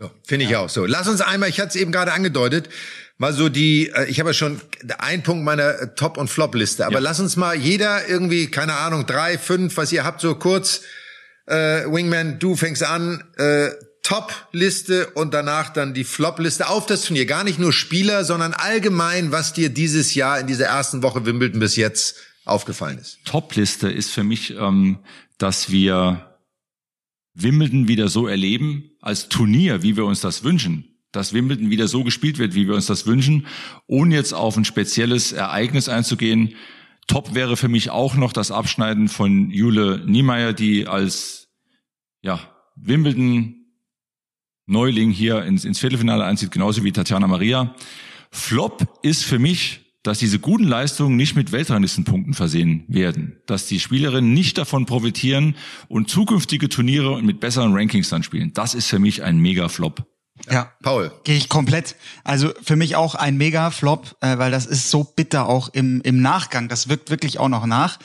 [0.01, 0.59] So, Finde ich ja.
[0.59, 0.85] auch so.
[0.85, 2.69] Lass uns einmal, ich hatte es eben gerade angedeutet,
[3.19, 4.59] mal so die, äh, ich habe ja schon
[4.97, 6.99] einen Punkt meiner äh, Top- und Flop-Liste, aber ja.
[7.01, 10.81] lass uns mal jeder irgendwie, keine Ahnung, drei, fünf, was ihr habt, so kurz,
[11.45, 13.69] äh, Wingman, du fängst an, äh,
[14.01, 17.25] Top-Liste und danach dann die Flop-Liste auf das Turnier.
[17.25, 21.59] Gar nicht nur Spieler, sondern allgemein, was dir dieses Jahr in dieser ersten Woche Wimbledon
[21.59, 23.19] bis jetzt aufgefallen ist.
[23.25, 24.99] Top-Liste ist für mich, ähm,
[25.37, 26.37] dass wir
[27.35, 32.03] Wimbledon wieder so erleben als Turnier, wie wir uns das wünschen, dass Wimbledon wieder so
[32.03, 33.47] gespielt wird, wie wir uns das wünschen,
[33.87, 36.55] ohne jetzt auf ein spezielles Ereignis einzugehen.
[37.07, 41.47] Top wäre für mich auch noch das Abschneiden von Jule Niemeyer, die als
[42.21, 42.39] ja,
[42.75, 43.55] Wimbledon
[44.67, 47.75] Neuling hier ins, ins Viertelfinale einzieht, genauso wie Tatjana Maria.
[48.29, 53.79] Flop ist für mich dass diese guten Leistungen nicht mit Weltranglistenpunkten versehen werden, dass die
[53.79, 55.55] Spielerinnen nicht davon profitieren
[55.89, 58.51] und zukünftige Turniere mit besseren Rankings dann spielen.
[58.53, 60.08] Das ist für mich ein Mega-Flop.
[60.51, 61.11] Ja, Paul.
[61.23, 61.95] Gehe ich komplett.
[62.23, 66.21] Also für mich auch ein Mega-Flop, äh, weil das ist so bitter auch im, im
[66.21, 66.67] Nachgang.
[66.67, 67.99] Das wirkt wirklich auch noch nach.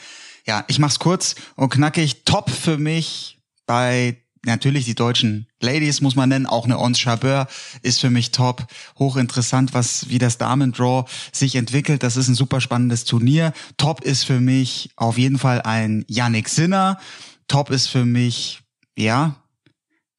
[0.45, 2.23] Ja, ich mach's kurz und knackig.
[2.25, 7.47] Top für mich bei natürlich die deutschen Ladies muss man nennen, auch eine Ons Chabeur
[7.81, 8.67] ist für mich top.
[8.99, 12.03] Hochinteressant, was, wie das Damen-Draw sich entwickelt.
[12.03, 13.53] Das ist ein super spannendes Turnier.
[13.77, 16.99] Top ist für mich auf jeden Fall ein Yannick Sinner.
[17.47, 18.61] Top ist für mich,
[18.95, 19.35] ja,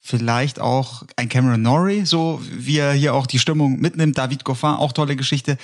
[0.07, 4.16] vielleicht auch ein Cameron Norrie, so wie er hier auch die Stimmung mitnimmt.
[4.16, 5.59] David Goffin, auch tolle Geschichte.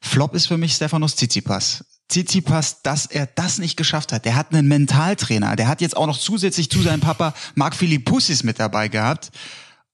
[0.00, 1.84] Flop ist für mich Stefanos Tsitsipas.
[2.08, 4.24] Tsitsipas, dass er das nicht geschafft hat.
[4.24, 5.56] Der hat einen Mentaltrainer.
[5.56, 9.30] Der hat jetzt auch noch zusätzlich zu seinem Papa Marc Philippussis mit dabei gehabt.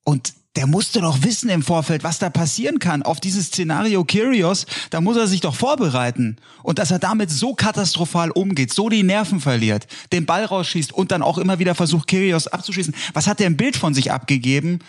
[0.04, 3.02] Und der musste doch wissen im Vorfeld, was da passieren kann.
[3.02, 6.36] Auf dieses Szenario Kyrios, da muss er sich doch vorbereiten.
[6.62, 11.12] Und dass er damit so katastrophal umgeht, so die Nerven verliert, den Ball rausschießt und
[11.12, 12.94] dann auch immer wieder versucht, Kyrios abzuschießen.
[13.12, 14.80] Was hat der im Bild von sich abgegeben?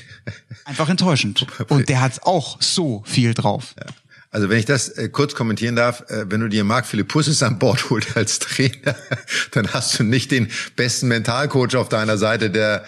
[0.65, 1.47] Einfach enttäuschend.
[1.69, 3.75] Und der hat auch so viel drauf.
[3.79, 3.87] Ja.
[4.33, 7.59] Also wenn ich das äh, kurz kommentieren darf, äh, wenn du dir Marc Philippussis an
[7.59, 8.95] Bord holt als Trainer,
[9.51, 12.85] dann hast du nicht den besten Mentalcoach auf deiner Seite, der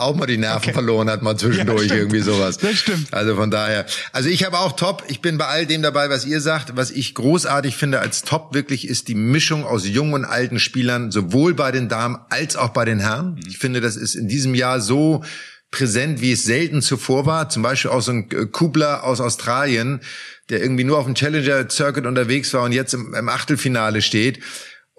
[0.00, 0.72] auch mal die Nerven okay.
[0.72, 2.58] verloren hat, mal zwischendurch ja, irgendwie sowas.
[2.58, 3.12] Das stimmt.
[3.12, 3.86] Also von daher.
[4.12, 5.04] Also ich habe auch top.
[5.08, 6.76] Ich bin bei all dem dabei, was ihr sagt.
[6.76, 11.10] Was ich großartig finde als top wirklich ist die Mischung aus jungen und alten Spielern,
[11.10, 13.40] sowohl bei den Damen als auch bei den Herren.
[13.46, 15.22] Ich finde, das ist in diesem Jahr so
[15.70, 17.48] präsent, wie es selten zuvor war.
[17.48, 20.00] Zum Beispiel auch so ein Kubler aus Australien,
[20.48, 24.40] der irgendwie nur auf dem Challenger Circuit unterwegs war und jetzt im, im Achtelfinale steht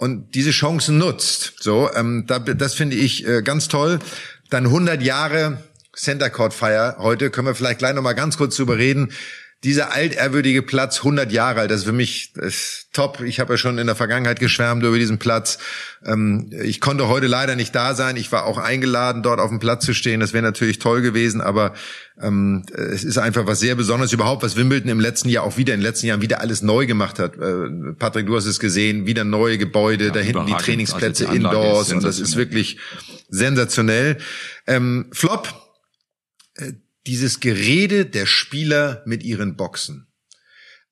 [0.02, 1.54] und diese Chancen nutzt.
[1.60, 4.00] So, ähm, da, das finde ich äh, ganz toll.
[4.52, 5.64] Dann 100 Jahre
[5.96, 9.14] Center Court Feier heute können wir vielleicht gleich noch mal ganz kurz drüber reden.
[9.64, 13.22] Dieser altehrwürdige Platz 100 Jahre alt, das ist für mich ist top.
[13.22, 15.60] Ich habe ja schon in der Vergangenheit geschwärmt über diesen Platz.
[16.04, 18.18] Ähm, ich konnte heute leider nicht da sein.
[18.18, 20.20] Ich war auch eingeladen, dort auf dem Platz zu stehen.
[20.20, 21.76] Das wäre natürlich toll gewesen, aber
[22.20, 25.76] ähm, es ist einfach was sehr Besonderes überhaupt, was Wimbledon im letzten Jahr auch wieder
[25.76, 27.38] in den letzten Jahren wieder alles neu gemacht hat.
[27.38, 31.38] Äh, Patrick, du hast es gesehen, wieder neue Gebäude, ja, da hinten die Trainingsplätze also
[31.38, 32.78] die indoors und das ist wirklich
[33.30, 34.18] sensationell.
[34.66, 35.54] Ähm, Flop.
[37.08, 40.08] Dieses Gerede der Spieler mit ihren Boxen.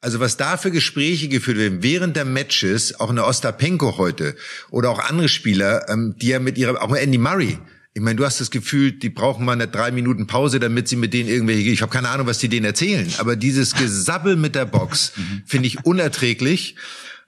[0.02, 4.36] Also was da für Gespräche geführt werden während der Matches, auch eine Ostapenko heute
[4.72, 7.58] oder auch andere Spieler, ähm, die ja mit ihrer, auch Andy Murray,
[7.94, 10.96] ich meine, du hast das Gefühl, die brauchen mal eine drei Minuten Pause, damit sie
[10.96, 14.56] mit denen irgendwelche, ich habe keine Ahnung, was die denen erzählen, aber dieses Gesabbel mit
[14.56, 15.12] der Box
[15.46, 16.76] finde ich unerträglich.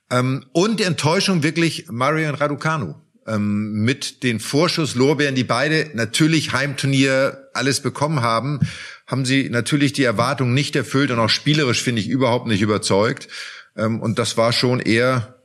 [0.09, 2.95] Ähm, und die Enttäuschung wirklich Murray und Raducanu
[3.27, 8.59] ähm, mit den Vorschusslorbeeren, die beide natürlich Heimturnier alles bekommen haben,
[9.07, 13.27] haben sie natürlich die Erwartungen nicht erfüllt und auch spielerisch finde ich überhaupt nicht überzeugt.
[13.75, 15.35] Ähm, und das war schon eher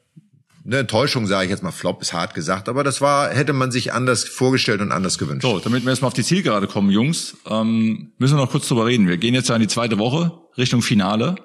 [0.64, 1.70] eine Enttäuschung, sage ich jetzt mal.
[1.70, 5.42] Flop ist hart gesagt, aber das war, hätte man sich anders vorgestellt und anders gewünscht.
[5.42, 8.86] So, damit wir erstmal auf die Zielgerade kommen, Jungs, ähm, müssen wir noch kurz drüber
[8.86, 9.06] reden.
[9.06, 11.36] Wir gehen jetzt ja in die zweite Woche Richtung Finale.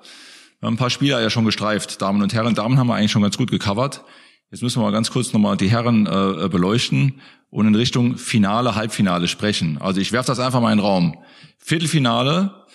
[0.60, 2.56] Wir haben ein paar Spieler ja schon gestreift, Damen und Herren.
[2.56, 4.04] Damen haben wir eigentlich schon ganz gut gecovert.
[4.52, 8.76] Jetzt müssen wir mal ganz kurz nochmal die Herren äh, beleuchten und in Richtung Finale,
[8.76, 9.78] Halbfinale sprechen.
[9.78, 11.24] Also ich werfe das einfach mal in den Raum.
[11.58, 12.68] Viertelfinale,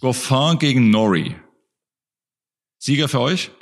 [0.00, 1.36] Goffin gegen Norrie.
[2.78, 3.52] Sieger für euch?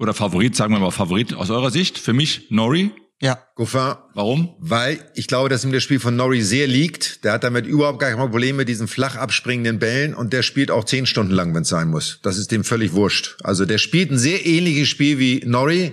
[0.00, 1.96] Oder Favorit, sagen wir mal Favorit aus eurer Sicht.
[1.96, 2.90] Für mich Norrie.
[3.22, 3.38] Ja.
[3.54, 3.94] Goffin.
[4.14, 4.54] Warum?
[4.58, 7.22] Weil ich glaube, dass ihm das Spiel von Norrie sehr liegt.
[7.24, 10.70] Der hat damit überhaupt gar kein Problem mit diesen flach abspringenden Bällen und der spielt
[10.70, 12.20] auch zehn Stunden lang, wenn es sein muss.
[12.22, 13.36] Das ist dem völlig wurscht.
[13.42, 15.92] Also der spielt ein sehr ähnliches Spiel wie Norrie,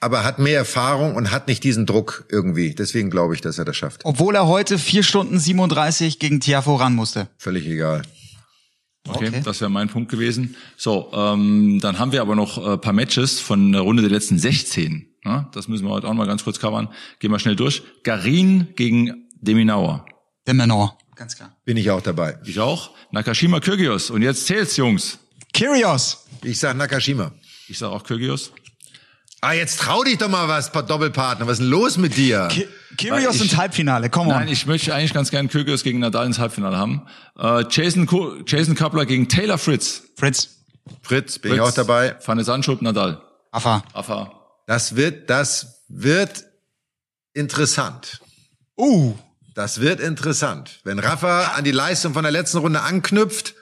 [0.00, 2.74] aber hat mehr Erfahrung und hat nicht diesen Druck irgendwie.
[2.74, 4.02] Deswegen glaube ich, dass er das schafft.
[4.04, 7.28] Obwohl er heute vier Stunden 37 gegen Tiafo ran musste.
[7.38, 8.02] Völlig egal.
[9.08, 9.42] Okay, okay.
[9.44, 10.56] das wäre mein Punkt gewesen.
[10.76, 14.38] So, ähm, dann haben wir aber noch äh, paar Matches von der Runde der letzten
[14.38, 15.05] 16.
[15.26, 16.88] Ja, das müssen wir heute auch mal ganz kurz covern.
[17.18, 17.82] Gehen wir schnell durch.
[18.04, 20.06] Garin gegen Deminauer.
[20.46, 21.56] Deminauer, ganz klar.
[21.64, 22.38] Bin ich auch dabei.
[22.44, 22.90] Ich auch.
[23.10, 24.10] Nakashima Kyrgios.
[24.10, 25.18] Und jetzt zählt's, Jungs.
[25.52, 26.26] Kyrgios.
[26.44, 27.32] Ich sag Nakashima.
[27.66, 28.52] Ich sag auch Kyrgios.
[29.40, 31.46] Ah, jetzt trau dich doch mal was, Doppelpartner.
[31.46, 32.48] Was ist denn los mit dir?
[32.48, 34.34] Ki Kyrgios ins Halbfinale, komm on.
[34.34, 37.02] Nein, ich möchte eigentlich ganz gerne Kyrgios gegen Nadal ins Halbfinale haben.
[37.38, 38.08] Äh, Jason,
[38.46, 40.04] Jason Kappler gegen Taylor Fritz.
[40.16, 40.50] Fritz.
[41.02, 41.60] Fritz, bin Fritz.
[41.60, 42.16] ich auch dabei.
[42.20, 43.20] Fanny Sandschub, Nadal.
[43.50, 43.82] Affa.
[43.92, 44.32] Affa.
[44.66, 46.44] Das wird, das wird
[47.32, 48.20] interessant.
[48.76, 49.14] Uh.
[49.54, 50.80] Das wird interessant.
[50.84, 53.54] Wenn Rafa an die Leistung von der letzten Runde anknüpft,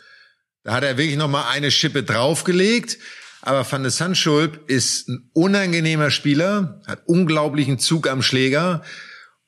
[0.64, 2.98] da hat er wirklich noch mal eine Schippe draufgelegt.
[3.42, 8.82] Aber Van de Sandschulp ist ein unangenehmer Spieler, hat unglaublichen Zug am Schläger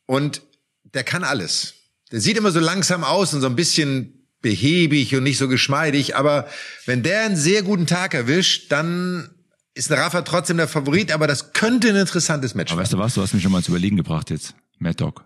[0.05, 0.43] und
[0.85, 1.75] der kann alles.
[2.13, 6.15] Der sieht immer so langsam aus und so ein bisschen behäbig und nicht so geschmeidig,
[6.15, 6.47] aber
[6.85, 9.36] wenn der einen sehr guten Tag erwischt, dann
[9.77, 12.99] ist ein Rafa trotzdem der Favorit, aber das könnte ein interessantes Match aber weißt du
[12.99, 14.55] was, du hast mich schon mal zu überlegen gebracht jetzt.
[14.79, 15.25] Mad Dog.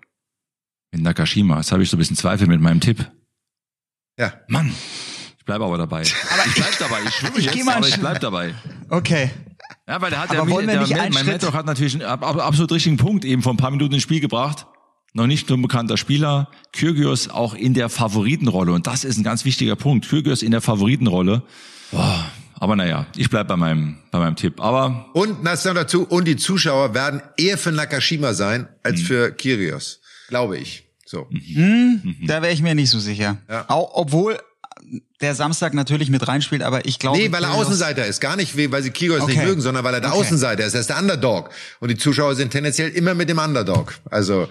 [0.91, 1.59] Mit Nakashima.
[1.59, 3.09] Jetzt habe ich so ein bisschen Zweifel mit meinem Tipp.
[4.19, 4.33] Ja.
[4.49, 4.75] Mann.
[5.39, 6.03] Ich bleibe aber dabei.
[6.03, 6.99] Aber ich bleib dabei.
[7.07, 8.55] Ich schwimme jetzt, aber ich bleib dabei.
[8.89, 9.31] Okay.
[9.87, 12.73] Ja, weil der hat aber der, der, der mein Mad Dog hat natürlich einen absolut
[12.73, 14.67] richtigen Punkt eben vor ein paar Minuten ins Spiel gebracht.
[15.13, 16.51] Noch nicht nur ein bekannter Spieler.
[16.73, 18.73] Kyrgios auch in der Favoritenrolle.
[18.73, 20.09] Und das ist ein ganz wichtiger Punkt.
[20.09, 21.43] Kyrgios in der Favoritenrolle.
[21.93, 24.61] Boah, aber naja, ich bleib bei meinem, bei meinem Tipp.
[24.61, 29.05] Aber und das noch dazu, und die Zuschauer werden eher für Nakashima sein als mhm.
[29.07, 30.85] für Kyrgios, glaube ich.
[31.07, 31.27] So.
[31.31, 32.03] Mhm.
[32.05, 32.27] Mhm.
[32.27, 33.39] Da wäre ich mir nicht so sicher.
[33.49, 33.65] Ja.
[33.69, 34.39] Auch, obwohl
[35.23, 37.17] der Samstag natürlich mit reinspielt, aber ich glaube.
[37.17, 38.21] Nee, weil er Außenseiter ist.
[38.21, 39.33] Gar nicht, weil sie Kyrgios okay.
[39.33, 40.21] nicht mögen, sondern weil er der okay.
[40.21, 40.75] Außenseiter ist.
[40.75, 41.49] Er ist der Underdog.
[41.81, 43.95] Und die Zuschauer sind tendenziell immer mit dem Underdog.
[44.11, 44.49] Also.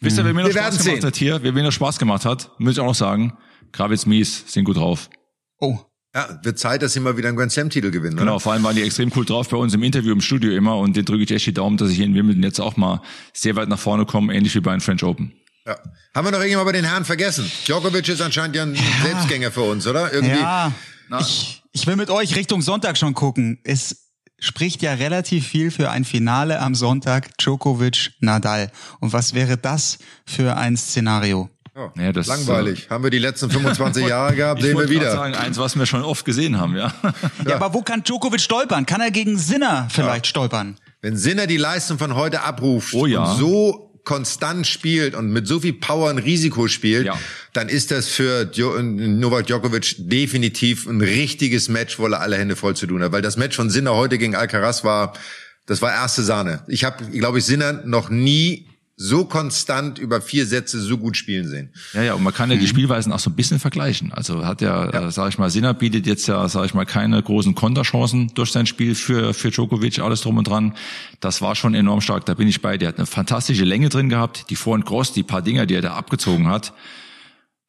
[0.00, 1.04] Wisst ihr, wer mir noch Spaß gemacht sehen.
[1.04, 1.42] hat hier?
[1.42, 3.36] Wer mir noch Spaß gemacht hat, muss ich auch noch sagen.
[3.72, 5.10] Gravitz Mies sind gut drauf.
[5.58, 5.80] Oh.
[6.14, 8.16] Ja, wird Zeit, dass sie mal wieder einen Grand Slam-Titel gewinnen.
[8.16, 8.40] Genau, oder?
[8.40, 10.96] vor allem waren die extrem cool drauf bei uns im Interview im Studio immer und
[10.96, 13.56] den drücke ich echt die Daumen, dass ich hier in Wimbledon jetzt auch mal sehr
[13.56, 15.32] weit nach vorne komme, ähnlich wie bei den French Open.
[15.66, 15.76] Ja.
[16.14, 17.50] Haben wir noch irgendjemand bei den Herren vergessen?
[17.66, 18.82] Djokovic ist anscheinend ja ein ja.
[19.02, 20.12] Selbstgänger für uns, oder?
[20.12, 20.38] Irgendwie.
[20.38, 20.72] Ja,
[21.18, 23.58] ich, ich will mit euch Richtung Sonntag schon gucken.
[23.64, 28.70] Es spricht ja relativ viel für ein Finale am Sonntag Djokovic Nadal.
[29.00, 31.50] Und was wäre das für ein Szenario?
[31.76, 32.86] Ja, ja, das, langweilig.
[32.86, 35.10] Äh, haben wir die letzten 25 Jahre gehabt, sehen wir wieder.
[35.10, 36.94] sagen, eins, was wir schon oft gesehen haben, ja.
[37.02, 37.14] ja.
[37.48, 37.56] ja.
[37.56, 38.86] aber wo kann Djokovic stolpern?
[38.86, 40.30] Kann er gegen Sinner vielleicht ja.
[40.30, 40.76] stolpern?
[41.02, 43.24] Wenn Sinner die Leistung von heute abruft oh, ja.
[43.24, 47.18] und so konstant spielt und mit so viel Power ein Risiko spielt, ja.
[47.54, 52.76] dann ist das für Novak Djokovic definitiv ein richtiges Match, wo er alle Hände voll
[52.76, 53.12] zu tun hat.
[53.12, 55.14] Weil das Match von Sinner heute gegen Alcaraz war,
[55.66, 56.62] das war erste Sahne.
[56.68, 61.48] Ich habe, glaube ich, Sinner noch nie so konstant über vier Sätze so gut spielen
[61.48, 61.72] sehen.
[61.94, 64.12] Ja, ja, und man kann ja die Spielweisen auch so ein bisschen vergleichen.
[64.12, 65.08] Also hat ja, ja.
[65.08, 68.52] Äh, sag ich mal, Sinner bietet jetzt ja, sag ich mal, keine großen Konterchancen durch
[68.52, 70.74] sein Spiel für, für Djokovic, alles drum und dran.
[71.20, 72.78] Das war schon enorm stark, da bin ich bei.
[72.78, 75.74] Der hat eine fantastische Länge drin gehabt, die Vor- und Cross, die paar Dinger, die
[75.74, 76.72] er da abgezogen hat.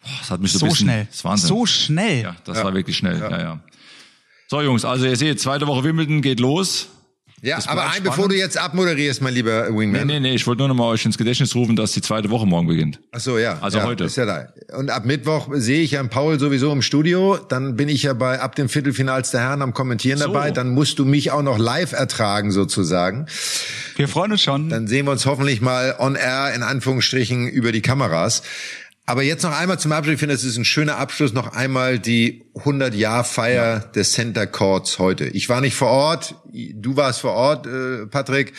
[0.01, 1.07] Boah, das hat mich so, so bisschen, schnell.
[1.09, 1.47] Das Wahnsinn.
[1.47, 2.21] So schnell.
[2.21, 2.63] Ja, das ja.
[2.65, 3.31] war wirklich schnell, ja.
[3.31, 3.59] ja, ja.
[4.47, 6.89] So, Jungs, also ihr seht, zweite Woche Wimbledon geht los.
[7.41, 10.07] Ja, aber ein, bevor du jetzt abmoderierst, mein lieber Wingman.
[10.07, 12.29] Nee, nee, nee, ich wollte nur noch mal euch ins Gedächtnis rufen, dass die zweite
[12.29, 12.99] Woche morgen beginnt.
[13.11, 13.59] Ach so, ja.
[13.61, 14.05] Also ja, heute.
[14.05, 14.47] Ist ja da.
[14.75, 17.37] Und ab Mittwoch sehe ich Herrn Paul sowieso im Studio.
[17.37, 20.25] Dann bin ich ja bei ab dem Viertelfinals der Herren am Kommentieren so.
[20.25, 20.51] dabei.
[20.51, 23.27] Dann musst du mich auch noch live ertragen sozusagen.
[23.95, 24.69] Wir freuen uns schon.
[24.69, 28.41] Dann sehen wir uns hoffentlich mal on air in Anführungsstrichen über die Kameras.
[29.07, 30.15] Aber jetzt noch einmal zum Abschluss.
[30.15, 31.31] Ich finde, es ist ein schöner Abschluss.
[31.33, 33.79] Noch einmal die 100-Jahr-Feier ja.
[33.79, 35.25] des Center Courts heute.
[35.27, 36.35] Ich war nicht vor Ort.
[36.51, 38.53] Du warst vor Ort, äh, Patrick.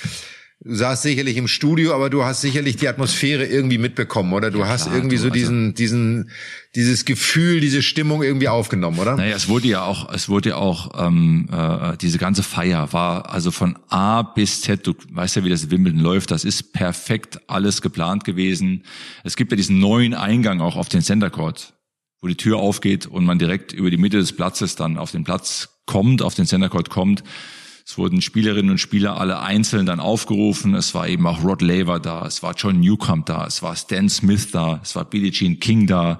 [0.64, 4.50] Du saßt sicherlich im Studio, aber du hast sicherlich die Atmosphäre irgendwie mitbekommen, oder?
[4.50, 6.30] Du ja, hast klar, irgendwie so diesen, also, diesen,
[6.74, 9.16] dieses Gefühl, diese Stimmung irgendwie aufgenommen, oder?
[9.16, 13.30] Naja, es wurde ja auch, es wurde ja auch, ähm, äh, diese ganze Feier war
[13.30, 17.38] also von A bis Z, du weißt ja, wie das Wimbledon läuft, das ist perfekt
[17.48, 18.82] alles geplant gewesen.
[19.24, 21.74] Es gibt ja diesen neuen Eingang auch auf den Center Court,
[22.22, 25.22] wo die Tür aufgeht und man direkt über die Mitte des Platzes dann auf den
[25.22, 27.22] Platz kommt, auf den Center Court kommt.
[27.88, 30.74] Es wurden Spielerinnen und Spieler alle einzeln dann aufgerufen.
[30.74, 34.08] Es war eben auch Rod Laver da, es war John Newcomb da, es war Stan
[34.08, 36.18] Smith da, es war Billie Jean King da,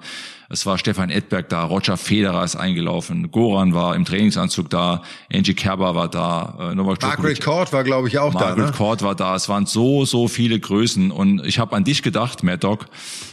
[0.48, 5.02] es war Stefan Edberg da, Roger Federer ist eingelaufen, Goran war im Trainingsanzug da,
[5.32, 8.48] Angie Kerber war da, äh, Novak Margaret Court war, glaube ich, auch Margaret da.
[8.50, 8.76] Margaret ne?
[8.76, 9.34] Court war da.
[9.34, 11.10] Es waren so, so viele Größen.
[11.10, 12.86] Und ich habe an dich gedacht, Mad Dog,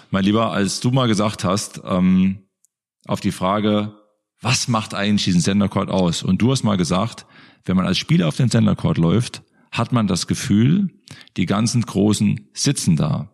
[0.10, 2.40] mein Lieber, als du mal gesagt hast, ähm,
[3.06, 3.94] auf die Frage,
[4.42, 6.24] was macht eigentlich diesen Sender Court aus?
[6.24, 7.28] Und du hast mal gesagt,
[7.66, 10.90] wenn man als Spieler auf den Center Court läuft, hat man das Gefühl,
[11.38, 13.30] die ganzen Großen sitzen da.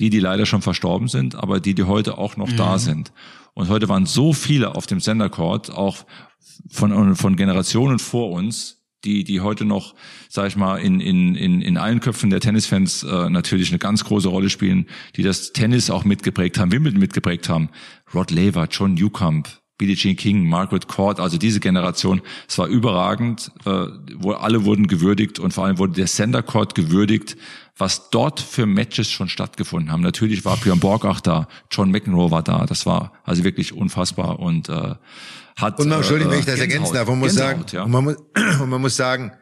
[0.00, 2.56] Die, die leider schon verstorben sind, aber die, die heute auch noch mhm.
[2.56, 3.12] da sind.
[3.54, 6.04] Und heute waren so viele auf dem Center Court, auch
[6.68, 9.94] von, von Generationen vor uns, die, die heute noch,
[10.28, 14.04] sag ich mal, in, in, in, in allen Köpfen der Tennisfans äh, natürlich eine ganz
[14.04, 17.68] große Rolle spielen, die das Tennis auch mitgeprägt haben, Wimbledon mitgeprägt haben.
[18.12, 23.50] Rod Laver, John Newcomb, Billie Jean King, Margaret Court, also diese Generation, es war überragend,
[23.66, 27.36] äh, wo alle wurden gewürdigt und vor allem wurde der Center Court gewürdigt,
[27.76, 30.02] was dort für Matches schon stattgefunden haben.
[30.02, 34.38] Natürlich war Björn Borg auch da, John McEnroe war da, das war also wirklich unfassbar
[34.38, 34.94] und äh,
[35.56, 37.82] hat Und man, Entschuldigung, wenn ich das ergänzen darf, man muss sagen, ja.
[37.82, 38.16] und, man muss,
[38.60, 39.32] und man muss sagen,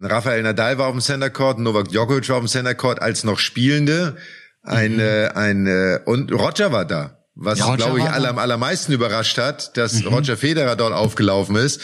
[0.00, 3.24] Rafael Nadal war auf dem Center Court, Novak Djokovic war auf dem Center Court als
[3.24, 4.16] noch Spielende,
[4.62, 5.00] ein, mhm.
[5.00, 7.17] äh, ein äh, und Roger war da.
[7.40, 10.08] Was, ja, glaube ich, alle am allermeisten überrascht hat, dass mhm.
[10.08, 11.80] Roger Federer dort aufgelaufen ist.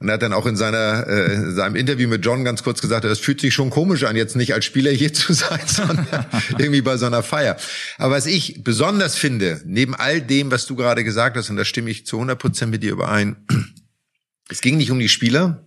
[0.00, 3.04] Und er hat dann auch in seiner äh, seinem Interview mit John ganz kurz gesagt,
[3.04, 6.26] es fühlt sich schon komisch an, jetzt nicht als Spieler hier zu sein, sondern
[6.58, 7.56] irgendwie bei so einer Feier.
[7.98, 11.64] Aber was ich besonders finde, neben all dem, was du gerade gesagt hast, und da
[11.64, 13.36] stimme ich zu 100 Prozent mit dir überein,
[14.48, 15.64] es ging nicht um die Spieler,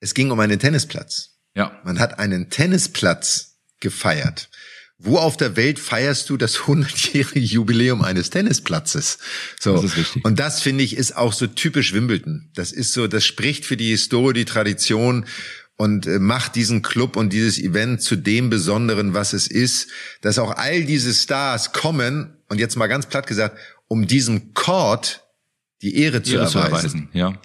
[0.00, 1.36] es ging um einen Tennisplatz.
[1.54, 1.78] Ja.
[1.84, 4.48] Man hat einen Tennisplatz gefeiert.
[5.02, 9.18] Wo auf der Welt feierst du das 100-jährige Jubiläum eines Tennisplatzes?
[9.58, 9.74] So.
[9.74, 10.24] Das ist richtig.
[10.24, 12.50] Und das finde ich ist auch so typisch Wimbledon.
[12.54, 15.24] Das ist so, das spricht für die Historie, die Tradition
[15.76, 19.88] und äh, macht diesen Club und dieses Event zu dem Besonderen, was es ist,
[20.20, 23.56] dass auch all diese Stars kommen und jetzt mal ganz platt gesagt,
[23.88, 25.24] um diesem Court
[25.80, 26.52] die Ehre, zu, erweisen.
[26.52, 27.08] zu erweisen.
[27.14, 27.40] Ja.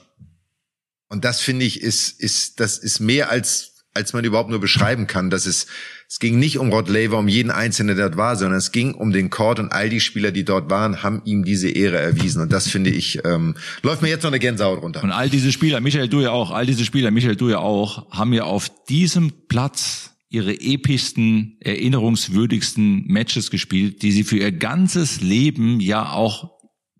[1.08, 5.08] Und das finde ich ist ist das ist mehr als als man überhaupt nur beschreiben
[5.08, 5.67] kann, dass es
[6.08, 8.93] es ging nicht um Rod Laver, um jeden Einzelnen, der dort war, sondern es ging
[8.93, 12.43] um den Court und all die Spieler, die dort waren, haben ihm diese Ehre erwiesen.
[12.43, 15.03] Und das finde ich, ähm, läuft mir jetzt noch eine Gänsehaut runter.
[15.03, 18.12] Und all diese Spieler, Michael, du ja auch, all diese Spieler, Michael, du ja auch,
[18.12, 25.21] haben ja auf diesem Platz ihre epischsten, erinnerungswürdigsten Matches gespielt, die sie für ihr ganzes
[25.21, 26.51] Leben ja auch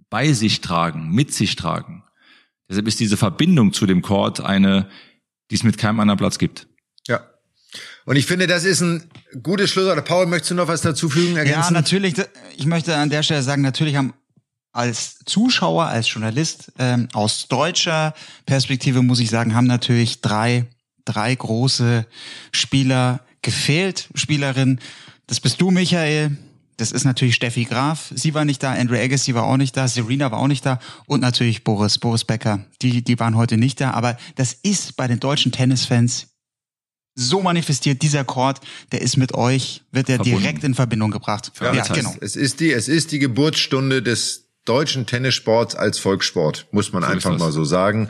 [0.10, 2.04] bei sich tragen, mit sich tragen.
[2.70, 4.90] Deshalb ist diese Verbindung zu dem Court eine,
[5.52, 6.68] die es mit keinem anderen Platz gibt.
[8.06, 9.04] Und ich finde, das ist ein
[9.42, 10.06] gutes Schlusswort.
[10.06, 11.62] Paul, möchtest du noch was dazu fügen, ergänzen?
[11.62, 12.16] Ja, natürlich.
[12.56, 14.14] Ich möchte an der Stelle sagen, natürlich haben
[14.72, 18.14] als Zuschauer, als Journalist ähm, aus deutscher
[18.46, 20.68] Perspektive muss ich sagen, haben natürlich drei
[21.06, 22.06] drei große
[22.52, 24.82] Spieler gefehlt, Spielerinnen.
[25.28, 26.38] Das bist du, Michael.
[26.78, 28.12] Das ist natürlich Steffi Graf.
[28.14, 28.74] Sie war nicht da.
[28.74, 29.88] Andrew Agassi war auch nicht da.
[29.88, 30.80] Serena war auch nicht da.
[31.06, 32.66] Und natürlich Boris, Boris Becker.
[32.82, 33.92] Die, die waren heute nicht da.
[33.92, 36.35] Aber das ist bei den deutschen Tennisfans
[37.16, 38.60] so manifestiert, dieser Chord,
[38.92, 41.52] der ist mit euch, wird er direkt in Verbindung gebracht.
[41.62, 42.14] Ja, ja genau.
[42.20, 47.10] Es ist die, es ist die Geburtsstunde des deutschen Tennissports als Volkssport, muss man so
[47.10, 48.10] einfach mal so sagen.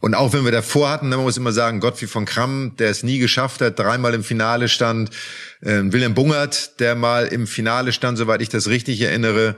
[0.00, 3.02] Und auch wenn wir davor hatten, dann muss immer sagen, Gottfried von Kramm, der es
[3.02, 5.10] nie geschafft hat, dreimal im Finale stand,
[5.60, 9.56] äh, Wilhelm Bungert, der mal im Finale stand, soweit ich das richtig erinnere.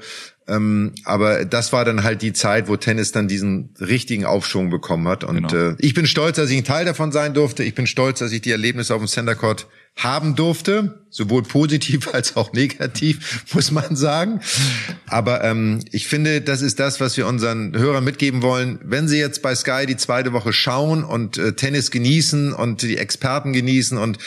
[0.51, 5.07] Ähm, aber das war dann halt die Zeit, wo Tennis dann diesen richtigen Aufschwung bekommen
[5.07, 5.23] hat.
[5.23, 5.71] Und genau.
[5.71, 7.63] äh, ich bin stolz, dass ich ein Teil davon sein durfte.
[7.63, 12.09] Ich bin stolz, dass ich die Erlebnisse auf dem Center Court haben durfte, sowohl positiv
[12.15, 14.41] als auch negativ, muss man sagen.
[15.07, 18.79] Aber ähm, ich finde, das ist das, was wir unseren Hörern mitgeben wollen.
[18.83, 22.99] Wenn sie jetzt bei Sky die zweite Woche schauen und äh, Tennis genießen und die
[22.99, 24.19] Experten genießen und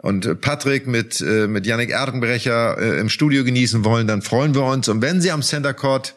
[0.00, 4.62] und Patrick mit äh, mit Yannick Erdenbrecher äh, im Studio genießen wollen, dann freuen wir
[4.62, 4.88] uns.
[4.88, 6.14] Und wenn sie am Center Court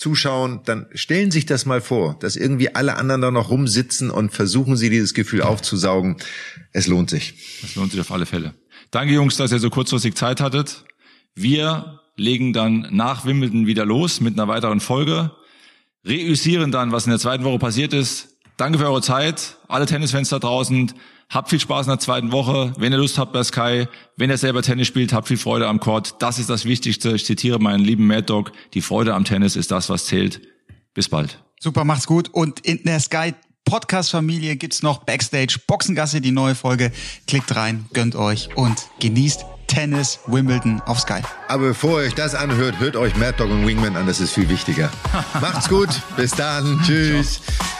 [0.00, 4.32] zuschauen, dann stellen sich das mal vor, dass irgendwie alle anderen da noch rumsitzen und
[4.32, 6.16] versuchen sie dieses Gefühl aufzusaugen.
[6.72, 7.34] Es lohnt sich.
[7.62, 8.54] Es lohnt sich auf alle Fälle.
[8.90, 10.84] Danke Jungs, dass ihr so kurzfristig Zeit hattet.
[11.34, 15.32] Wir legen dann nach Wimbledon wieder los mit einer weiteren Folge,
[16.06, 18.38] reüssieren dann, was in der zweiten Woche passiert ist.
[18.60, 20.92] Danke für eure Zeit, alle Tennisfans da draußen.
[21.30, 22.74] Habt viel Spaß in der zweiten Woche.
[22.76, 23.88] Wenn ihr Lust habt bei Sky,
[24.18, 26.16] wenn ihr selber Tennis spielt, habt viel Freude am Court.
[26.18, 27.12] Das ist das Wichtigste.
[27.12, 28.52] Ich zitiere meinen lieben Mad Dog.
[28.74, 30.42] Die Freude am Tennis ist das, was zählt.
[30.92, 31.42] Bis bald.
[31.58, 32.28] Super, macht's gut.
[32.34, 33.32] Und in der Sky
[33.64, 36.92] Podcast-Familie gibt's noch Backstage Boxengasse, die neue Folge.
[37.26, 41.22] Klickt rein, gönnt euch und genießt Tennis Wimbledon auf Sky.
[41.48, 44.34] Aber bevor ihr euch das anhört, hört euch Mad Dog und Wingman an, das ist
[44.34, 44.90] viel wichtiger.
[45.40, 45.88] Macht's gut,
[46.18, 47.40] bis dann, tschüss.
[47.40, 47.79] Ciao.